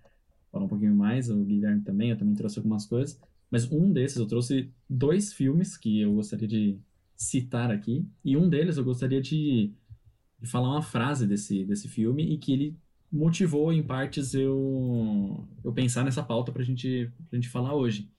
[0.51, 3.21] falar um pouquinho mais, o Guilherme também, eu também trouxe algumas coisas.
[3.51, 6.79] Mas um desses, eu trouxe dois filmes que eu gostaria de
[7.15, 9.73] citar aqui, e um deles eu gostaria de,
[10.41, 12.77] de falar uma frase desse, desse filme e que ele
[13.11, 18.11] motivou, em partes, eu, eu pensar nessa pauta pra gente, pra gente falar hoje,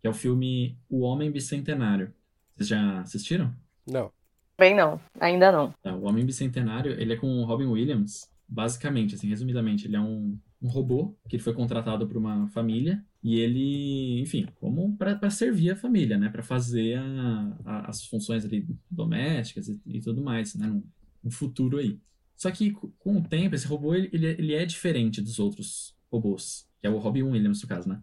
[0.00, 2.12] que é o filme O Homem Bicentenário.
[2.54, 3.54] Vocês já assistiram?
[3.86, 4.12] Não.
[4.58, 5.00] Bem, não.
[5.20, 5.72] Ainda não.
[5.82, 8.30] Tá, o Homem Bicentenário, ele é com o Robin Williams.
[8.48, 13.38] Basicamente, assim, resumidamente, ele é um, um robô que foi contratado por uma família e
[13.40, 16.28] ele, enfim, como para servir a família, né?
[16.28, 20.66] Para fazer a, a, as funções ali domésticas e, e tudo mais, né?
[20.66, 20.84] No,
[21.24, 22.00] no, futuro aí.
[22.36, 26.68] Só que com o tempo, esse robô, ele, ele, ele é diferente dos outros robôs,
[26.80, 28.00] que é o Robin Williams, no caso, né?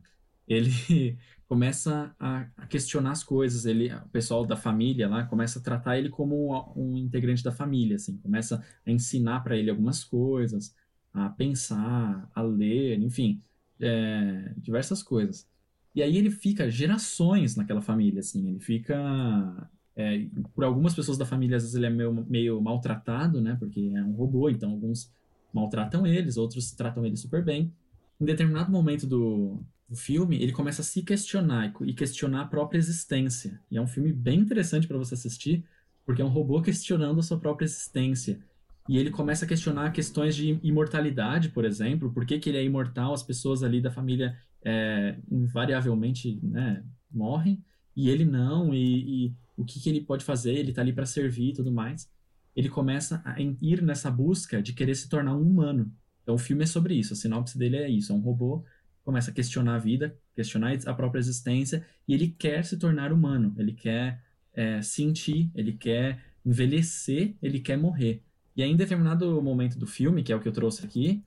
[0.47, 1.17] Ele
[1.53, 3.67] começa a, questionar as coisas.
[3.67, 7.51] Ele, o pessoal da família lá começa a tratar ele como um, um integrante da
[7.51, 10.75] família, assim, começa a ensinar para ele algumas coisas,
[11.13, 13.39] a pensar, a ler, enfim,
[13.79, 15.47] é, diversas coisas.
[15.93, 20.25] E aí ele fica gerações naquela família, assim, ele fica é,
[20.55, 23.55] por algumas pessoas da família às vezes ele é meio, meio maltratado, né?
[23.59, 25.13] Porque é um robô, então alguns
[25.53, 27.71] maltratam eles, outros tratam ele super bem.
[28.19, 29.63] Em determinado momento do,
[29.93, 33.61] o filme, ele começa a se questionar e questionar a própria existência.
[33.69, 35.63] E é um filme bem interessante para você assistir,
[36.03, 38.43] porque é um robô questionando a sua própria existência.
[38.89, 42.65] E ele começa a questionar questões de imortalidade, por exemplo, por que, que ele é
[42.65, 44.35] imortal, as pessoas ali da família
[44.65, 47.63] é, invariavelmente né, morrem,
[47.95, 51.05] e ele não, e, e o que, que ele pode fazer, ele está ali para
[51.05, 52.09] servir e tudo mais.
[52.55, 55.93] Ele começa a ir nessa busca de querer se tornar um humano.
[56.23, 58.65] Então o filme é sobre isso, a sinopse dele é isso, é um robô
[59.03, 63.53] começa a questionar a vida, questionar a própria existência, e ele quer se tornar humano,
[63.57, 64.21] ele quer
[64.53, 68.21] é, sentir, ele quer envelhecer, ele quer morrer.
[68.55, 71.23] E aí, em determinado momento do filme, que é o que eu trouxe aqui,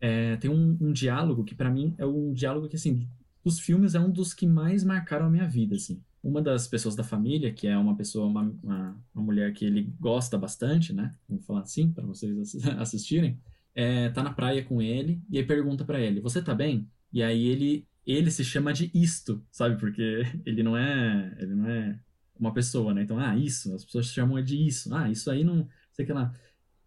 [0.00, 3.06] é, tem um, um, diálogo que, para mim, é um diálogo que, assim,
[3.44, 6.02] dos filmes é um dos que mais marcaram a minha vida, assim.
[6.22, 9.92] Uma das pessoas da família, que é uma pessoa, uma, uma, uma mulher que ele
[10.00, 11.14] gosta bastante, né?
[11.28, 13.38] Vamos falar assim, para vocês assistirem,
[13.74, 16.88] é, tá na praia com ele, e aí pergunta para ele, você tá bem?
[17.12, 19.78] E aí ele ele se chama de isto, sabe?
[19.78, 22.00] Porque ele não é ele não é
[22.38, 23.02] uma pessoa, né?
[23.02, 24.92] Então, ah, isso, as pessoas chamam de isso.
[24.94, 26.34] Ah, isso aí não sei que lá.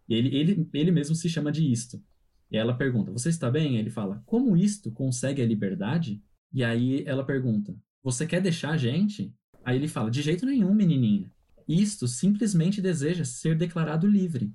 [0.08, 2.02] Ele, ele, ele mesmo se chama de isto.
[2.50, 3.76] E ela pergunta: Você está bem?
[3.78, 6.22] Ele fala: Como isto consegue a liberdade?
[6.52, 9.32] E aí ela pergunta: Você quer deixar a gente?
[9.64, 11.30] Aí ele fala: De jeito nenhum, menininha.
[11.66, 14.52] Isto simplesmente deseja ser declarado livre.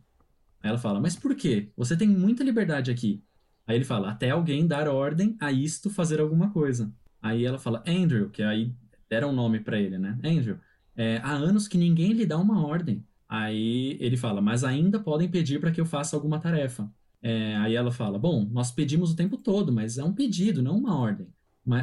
[0.62, 1.72] Aí ela fala: Mas por quê?
[1.76, 3.24] Você tem muita liberdade aqui.
[3.70, 6.92] Aí ele fala, até alguém dar ordem a isto fazer alguma coisa.
[7.22, 8.74] Aí ela fala, Andrew, que aí
[9.08, 10.18] deram um nome para ele, né?
[10.24, 10.58] Andrew,
[10.96, 13.06] é, há anos que ninguém lhe dá uma ordem.
[13.30, 16.92] Aí ele fala, mas ainda podem pedir para que eu faça alguma tarefa.
[17.22, 20.76] É, aí ela fala, bom, nós pedimos o tempo todo, mas é um pedido, não
[20.76, 21.28] uma ordem.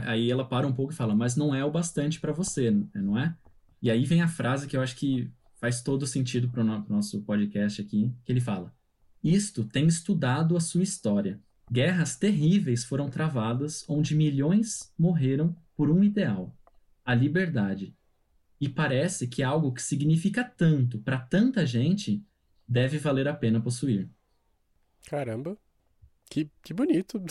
[0.07, 3.17] aí ela para um pouco e fala, mas não é o bastante para você, não
[3.17, 3.33] é?
[3.81, 5.31] E aí vem a frase que eu acho que
[5.61, 8.75] faz todo sentido para o nosso podcast aqui, que ele fala:
[9.23, 11.41] Isto tem estudado a sua história.
[11.71, 16.57] Guerras terríveis foram travadas onde milhões morreram por um ideal,
[17.05, 17.95] a liberdade.
[18.61, 22.25] E parece que algo que significa tanto para tanta gente
[22.67, 24.09] deve valer a pena possuir.
[25.07, 25.59] Caramba,
[26.31, 27.23] que, que bonito.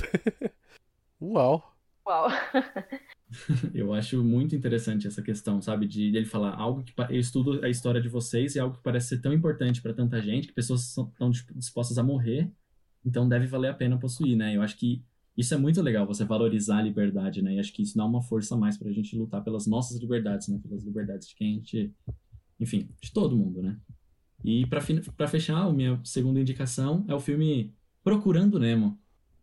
[1.20, 1.76] Uau.
[2.06, 2.28] Uau.
[3.74, 5.88] eu acho muito interessante essa questão, sabe?
[5.88, 8.84] De, de ele falar algo que eu estudo a história de vocês e algo que
[8.84, 12.52] parece ser tão importante para tanta gente, que pessoas estão dispostas a morrer,
[13.06, 14.56] então deve valer a pena possuir, né?
[14.56, 15.04] Eu acho que
[15.38, 17.56] isso é muito legal, você valorizar a liberdade, né?
[17.56, 20.48] E acho que isso dá uma força a mais pra gente lutar pelas nossas liberdades,
[20.48, 20.60] né?
[20.64, 21.94] Pelas liberdades de quem a gente.
[22.60, 23.78] Enfim, de todo mundo, né?
[24.44, 28.98] E para fechar, a minha segunda indicação é o filme Procurando Nemo.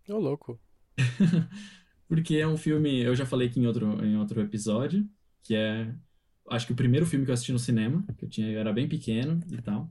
[0.09, 0.59] Ô, louco.
[2.09, 5.09] Porque é um filme, eu já falei aqui em outro, em outro episódio,
[5.43, 5.93] que é,
[6.51, 8.73] acho que o primeiro filme que eu assisti no cinema, que eu tinha, eu era
[8.73, 9.91] bem pequeno e tal.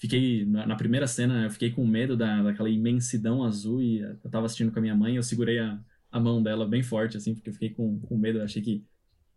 [0.00, 4.46] Fiquei, na, primeira cena, eu fiquei com medo da, daquela imensidão azul e eu tava
[4.46, 5.78] assistindo com a minha mãe, eu segurei a,
[6.10, 8.82] a mão dela bem forte, assim, porque eu fiquei com, com medo, achei que,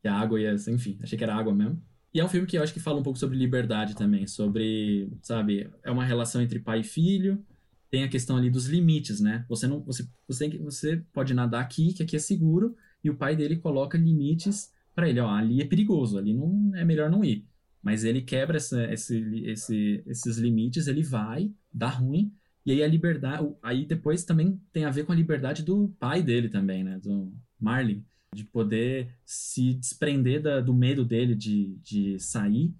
[0.01, 1.83] que a água ia, enfim, achei que era água mesmo.
[2.13, 5.11] E é um filme que eu acho que fala um pouco sobre liberdade também, sobre,
[5.21, 7.45] sabe, é uma relação entre pai e filho,
[7.91, 9.45] tem a questão ali dos limites, né?
[9.49, 13.35] Você não, você, você, você pode nadar aqui, que aqui é seguro, e o pai
[13.35, 17.45] dele coloca limites para ele, ó, ali é perigoso, ali não é melhor não ir.
[17.83, 22.33] Mas ele quebra essa, esse, esse, esses limites, ele vai, dá ruim,
[22.65, 26.23] e aí a liberdade, aí depois também tem a ver com a liberdade do pai
[26.23, 26.97] dele também, né?
[26.97, 32.73] Do Marlin, de poder se desprender da, do medo dele de, de sair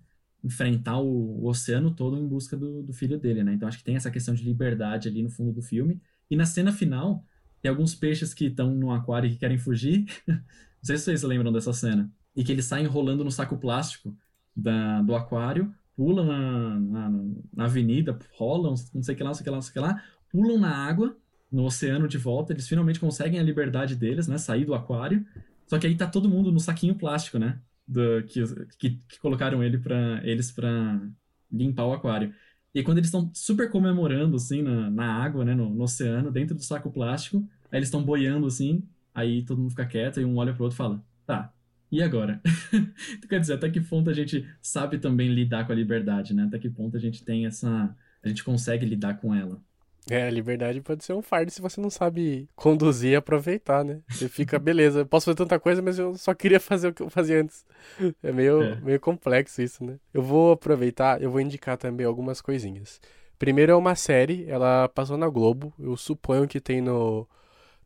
[0.44, 3.54] enfrentar o, o, oceano todo em busca do, do filho dele, né?
[3.54, 6.02] Então acho que tem essa questão de liberdade ali no fundo do filme.
[6.30, 7.26] E na cena final,
[7.62, 10.06] tem alguns peixes que estão no aquário e que querem fugir.
[10.28, 10.42] Não
[10.82, 12.12] sei se vocês lembram dessa cena.
[12.36, 14.16] E que eles saem rolando no saco plástico
[14.56, 17.10] da, do aquário, pulam na, na,
[17.54, 19.72] na, avenida, rolam, não sei o que lá, não sei o que lá, não sei
[19.72, 21.16] o que lá, pulam na água,
[21.52, 24.40] no oceano de volta, eles finalmente conseguem a liberdade deles, né?
[24.40, 25.26] Sair do aquário.
[25.68, 27.60] Só que aí tá todo mundo no saquinho plástico, né?
[27.88, 28.42] do, que,
[28.78, 31.02] que, que, colocaram ele pra, eles para
[31.52, 32.34] limpar o aquário.
[32.74, 36.56] E quando eles estão super comemorando, assim, na, na água, né, no, no, oceano, dentro
[36.56, 37.38] do saco plástico,
[37.72, 38.84] aí eles estão boiando, assim,
[39.14, 41.54] aí todo mundo fica quieto e um olha pro outro e fala, tá,
[41.94, 42.42] e agora?
[43.30, 46.46] quer dizer, até que ponto a gente sabe também lidar com a liberdade, né?
[46.46, 47.96] Até que ponto a gente tem essa...
[48.24, 49.62] a gente consegue lidar com ela.
[50.10, 54.02] É, a liberdade pode ser um fardo se você não sabe conduzir e aproveitar, né?
[54.10, 57.04] Você fica, beleza, eu posso fazer tanta coisa, mas eu só queria fazer o que
[57.04, 57.64] eu fazia antes.
[58.24, 58.82] É meio, é.
[58.82, 60.00] meio complexo isso, né?
[60.12, 63.00] Eu vou aproveitar, eu vou indicar também algumas coisinhas.
[63.38, 67.28] Primeiro é uma série, ela passou na Globo, eu suponho que tem no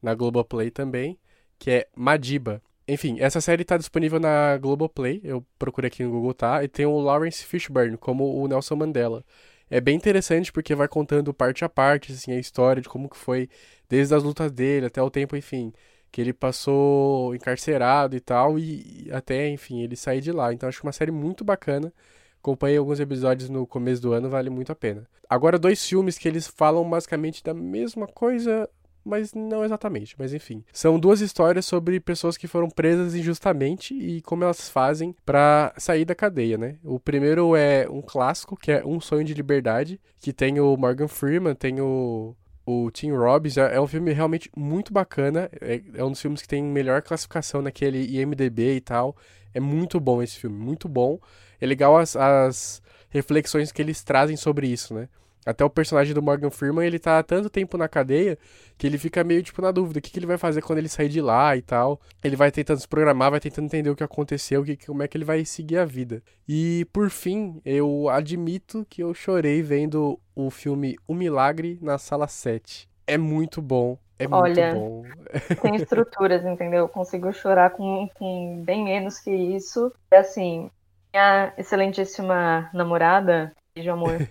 [0.01, 1.19] na Globoplay também,
[1.59, 2.61] que é Madiba.
[2.87, 6.63] Enfim, essa série está disponível na Globoplay, eu procurei aqui no Google, tá?
[6.63, 9.25] E tem o Lawrence Fishburne como o Nelson Mandela
[9.69, 13.17] é bem interessante porque vai contando parte a parte, assim, a história de como que
[13.17, 13.49] foi
[13.89, 15.73] desde as lutas dele até o tempo, enfim,
[16.11, 20.53] que ele passou encarcerado e tal, e até, enfim, ele sair de lá.
[20.53, 21.93] Então acho uma série muito bacana.
[22.39, 25.07] Acompanhei alguns episódios no começo do ano, vale muito a pena.
[25.29, 28.69] Agora, dois filmes que eles falam basicamente da mesma coisa,
[29.07, 30.63] mas não exatamente, mas enfim.
[30.71, 36.05] São duas histórias sobre pessoas que foram presas injustamente e como elas fazem para sair
[36.05, 36.75] da cadeia, né?
[36.83, 41.07] O primeiro é um clássico, que é Um Sonho de Liberdade, que tem o Morgan
[41.07, 42.35] Freeman, tem o
[42.67, 45.49] o Tim Robbins é, é um filme realmente muito bacana.
[45.61, 49.15] É, é, um dos filmes que tem melhor classificação naquele IMDB e tal.
[49.53, 51.17] É muito bom esse filme, muito bom.
[51.61, 55.07] É legal as, as reflexões que eles trazem sobre isso, né?
[55.47, 58.37] Até o personagem do Morgan Freeman, ele tá há tanto tempo na cadeia
[58.77, 59.99] que ele fica meio, tipo, na dúvida.
[59.99, 62.01] O que, que ele vai fazer quando ele sair de lá e tal.
[62.21, 65.15] Ele vai tentando se programar, vai tentando entender o que aconteceu, que, como é que
[65.17, 66.21] ele vai seguir a vida.
[66.45, 72.27] E, por fim, eu admito que eu chorei vendo o filme O Milagre na Sala
[72.27, 72.89] 7.
[73.07, 73.97] É muito bom.
[74.19, 75.03] É Olha, muito bom.
[75.61, 76.79] tem estruturas, entendeu?
[76.79, 79.93] Eu consigo chorar com, com bem menos que isso.
[80.11, 80.69] É assim,
[81.13, 84.27] minha excelentíssima namorada, Beijo, amor.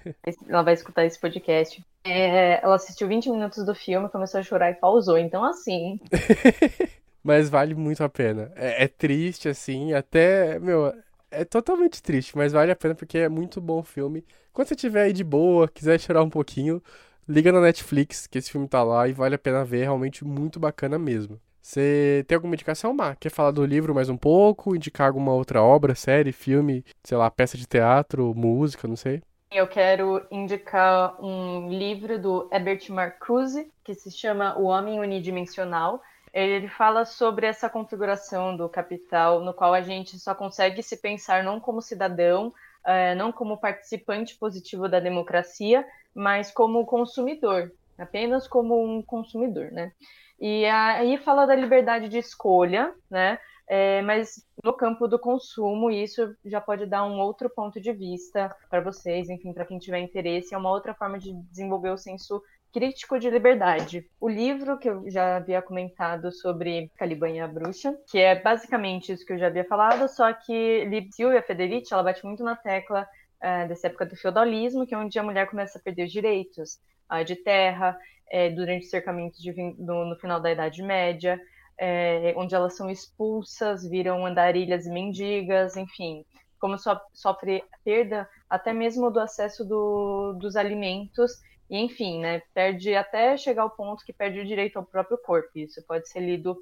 [0.49, 1.81] ela vai escutar esse podcast.
[2.03, 5.17] É, ela assistiu 20 minutos do filme, começou a chorar e pausou.
[5.17, 6.01] Então, assim.
[7.23, 8.51] mas vale muito a pena.
[8.57, 10.59] É, é, triste, assim, até.
[10.59, 10.93] Meu,
[11.31, 14.25] é totalmente triste, mas vale a pena porque é muito bom o filme.
[14.53, 16.83] Quando você estiver aí de boa, quiser chorar um pouquinho,
[17.29, 20.25] liga na Netflix, que esse filme tá lá e vale a pena ver, é realmente
[20.25, 21.41] muito bacana mesmo.
[21.63, 23.17] Você tem alguma indicação, Mar?
[23.17, 24.75] Quer falar do livro mais um pouco?
[24.75, 29.23] Indicar alguma outra obra, série, filme, sei lá, peça de teatro, música, não sei?
[29.57, 36.03] Eu quero indicar um livro do Herbert Marcuse, que se chama O Homem Unidimensional.
[36.31, 41.43] ele fala sobre essa configuração do capital, no qual a gente só consegue se pensar
[41.43, 42.53] não como cidadão,
[42.85, 49.91] é, não como participante positivo da democracia, mas como consumidor, apenas como um consumidor, né?
[50.39, 53.39] E aí fala da liberdade de escolha, né?
[53.69, 58.55] É, mas no campo do consumo, isso já pode dar um outro ponto de vista
[58.71, 62.41] para vocês, enfim, para quem tiver interesse, é uma outra forma de desenvolver o senso
[62.73, 64.07] crítico de liberdade.
[64.21, 69.13] O livro que eu já havia comentado sobre Caliban e a Bruxa, que é basicamente
[69.13, 73.09] isso que eu já havia falado, só que Silvia Federici, ela bate muito na tecla
[73.43, 76.79] uh, dessa época do feudalismo, que é onde a mulher começa a perder os direitos
[77.11, 77.99] uh, de terra,
[78.33, 81.41] uh, durante o cercamento de, no, no final da Idade Média,
[81.79, 86.25] é, onde elas são expulsas, viram andarilhas e mendigas, enfim,
[86.59, 91.33] como so, sofre perda até mesmo do acesso do, dos alimentos,
[91.69, 95.51] e enfim, né, perde até chegar ao ponto que perde o direito ao próprio corpo.
[95.57, 96.57] Isso pode ser lido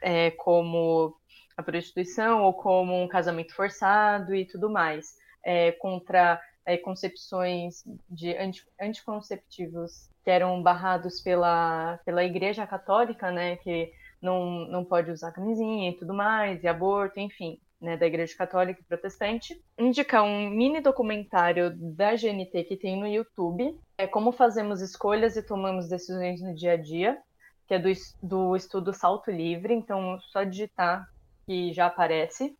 [0.00, 1.16] é, como
[1.56, 8.36] a prostituição ou como um casamento forçado e tudo mais, é, contra é, concepções de
[8.36, 15.32] anti, anticonceptivos que eram barrados pela, pela Igreja Católica, né, que não, não pode usar
[15.32, 19.60] camisinha e tudo mais, e aborto, enfim, né, da Igreja Católica e Protestante.
[19.78, 25.42] Indicar um mini documentário da GNT que tem no YouTube, é Como Fazemos Escolhas e
[25.42, 27.18] Tomamos Decisões no Dia a Dia,
[27.66, 27.88] que é do,
[28.22, 31.08] do estudo Salto Livre, então só digitar
[31.46, 32.56] que já aparece.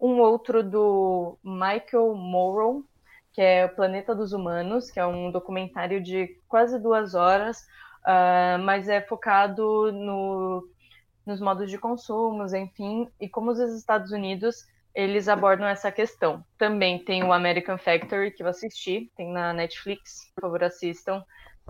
[0.00, 2.84] Um outro do Michael Morrow,
[3.32, 7.60] que é O Planeta dos Humanos, que é um documentário de quase duas horas,
[8.04, 10.68] uh, mas é focado no
[11.26, 16.44] nos modos de consumo, enfim, e como os Estados Unidos eles abordam essa questão.
[16.56, 21.24] Também tem o American Factory que eu assisti, tem na Netflix, por favor assistam.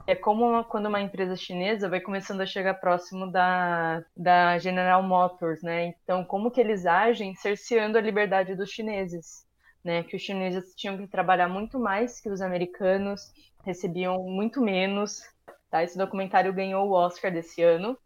[0.06, 5.02] É como uma, quando uma empresa chinesa vai começando a chegar próximo da, da General
[5.02, 5.94] Motors, né?
[6.02, 9.46] Então, como que eles agem cerceando a liberdade dos chineses,
[9.82, 10.02] né?
[10.02, 13.32] Que os chineses tinham que trabalhar muito mais que os americanos,
[13.64, 15.22] recebiam muito menos.
[15.70, 15.82] Tá?
[15.82, 17.96] Esse documentário ganhou o Oscar desse ano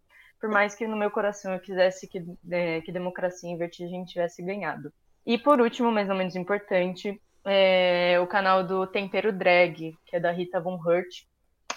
[0.41, 4.43] por mais que no meu coração eu quisesse que, é, que Democracia em Vertigem tivesse
[4.43, 4.93] ganhado.
[5.26, 10.20] E por último, mais ou menos importante, é o canal do Tempero Drag, que é
[10.20, 11.24] da Rita Von Hurt,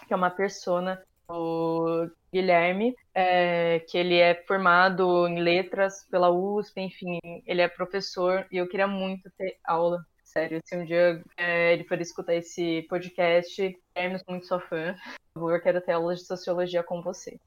[0.08, 1.02] que é uma persona
[1.32, 8.46] o Guilherme, é, que ele é formado em letras pela USP, enfim, ele é professor
[8.52, 10.06] e eu queria muito ter aula.
[10.24, 14.96] Sério, se um dia é, ele for escutar esse podcast, Guilherme, sou muito sua fã.
[15.34, 17.38] Por favor, quero ter aula de sociologia com você.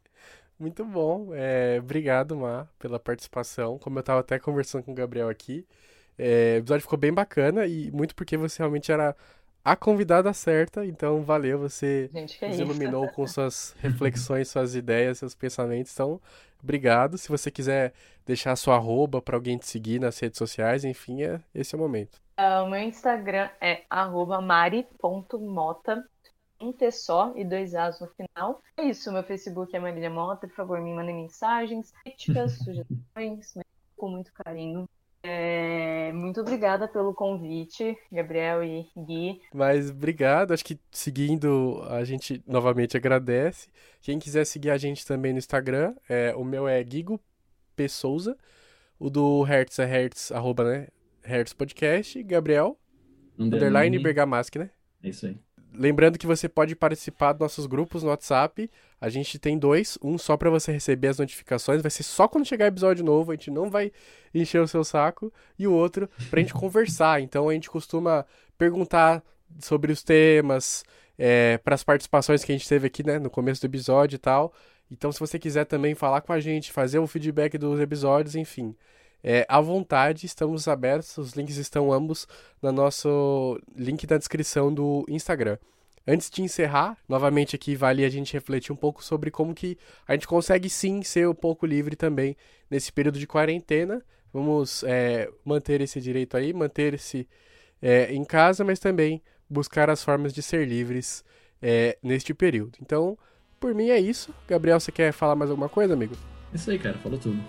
[0.58, 1.30] Muito bom.
[1.32, 3.78] É, obrigado, Má, pela participação.
[3.78, 5.66] Como eu estava até conversando com o Gabriel aqui,
[6.18, 9.16] é, o episódio ficou bem bacana e muito porque você realmente era
[9.64, 10.84] a convidada certa.
[10.84, 15.92] Então, valeu, você Gente, nos iluminou com suas reflexões, suas ideias, seus pensamentos.
[15.92, 16.20] Então,
[16.62, 17.18] obrigado.
[17.18, 17.92] Se você quiser
[18.24, 21.80] deixar sua arroba para alguém te seguir nas redes sociais, enfim, é, esse é o
[21.80, 22.22] momento.
[22.38, 23.82] Uh, o meu Instagram é
[24.42, 26.04] mari.mota
[26.60, 28.62] um T só e dois As no final.
[28.76, 33.54] É isso, meu Facebook é Marília Mota, por favor, me mandem mensagens, críticas, sugestões,
[33.96, 34.88] com muito carinho.
[35.26, 39.40] É, muito obrigada pelo convite, Gabriel e Gui.
[39.54, 43.68] Mas obrigado, acho que seguindo a gente novamente agradece.
[44.02, 47.18] Quem quiser seguir a gente também no Instagram, é, o meu é Gigo
[47.74, 47.88] P.
[47.88, 48.36] Souza,
[48.98, 50.88] o do Hertz é Hertz, arroba, né?
[51.22, 52.78] Hertz Podcast, Gabriel,
[53.38, 54.70] underline, underline Bergamasque, né?
[55.02, 55.38] É isso aí.
[55.76, 58.70] Lembrando que você pode participar dos nossos grupos no WhatsApp.
[59.00, 62.46] A gente tem dois, um só para você receber as notificações, vai ser só quando
[62.46, 63.92] chegar episódio novo, a gente não vai
[64.32, 67.20] encher o seu saco, e o outro pra gente conversar.
[67.20, 68.24] Então a gente costuma
[68.56, 69.22] perguntar
[69.58, 70.84] sobre os temas,
[71.18, 74.18] é, para as participações que a gente teve aqui, né, no começo do episódio e
[74.18, 74.52] tal.
[74.90, 78.74] Então se você quiser também falar com a gente, fazer o feedback dos episódios, enfim,
[79.24, 82.28] é, à vontade, estamos abertos, os links estão ambos
[82.60, 85.56] no nosso link da descrição do Instagram.
[86.06, 90.12] Antes de encerrar, novamente aqui vale a gente refletir um pouco sobre como que a
[90.12, 92.36] gente consegue sim ser um pouco livre também
[92.70, 94.04] nesse período de quarentena.
[94.30, 97.26] Vamos é, manter esse direito aí, manter-se
[97.80, 101.24] é, em casa, mas também buscar as formas de ser livres
[101.62, 102.76] é, neste período.
[102.82, 103.16] Então,
[103.58, 104.34] por mim é isso.
[104.46, 106.14] Gabriel, você quer falar mais alguma coisa, amigo?
[106.52, 107.42] Isso aí, cara, falou tudo.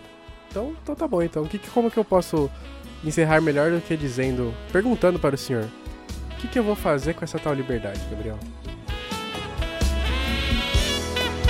[0.55, 1.45] Então, então tá bom, então.
[1.45, 2.49] Que, como que eu posso
[3.03, 5.65] encerrar melhor do que dizendo, perguntando para o senhor,
[6.31, 8.39] o que, que eu vou fazer com essa tal liberdade, Gabriel?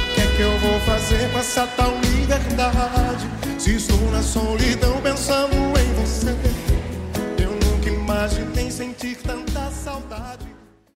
[0.02, 3.28] O que é eu vou fazer com essa tal liberdade?
[3.60, 6.36] Se estou na solidão pensando em você,
[7.44, 9.46] eu nunca imaginei sentir tanto.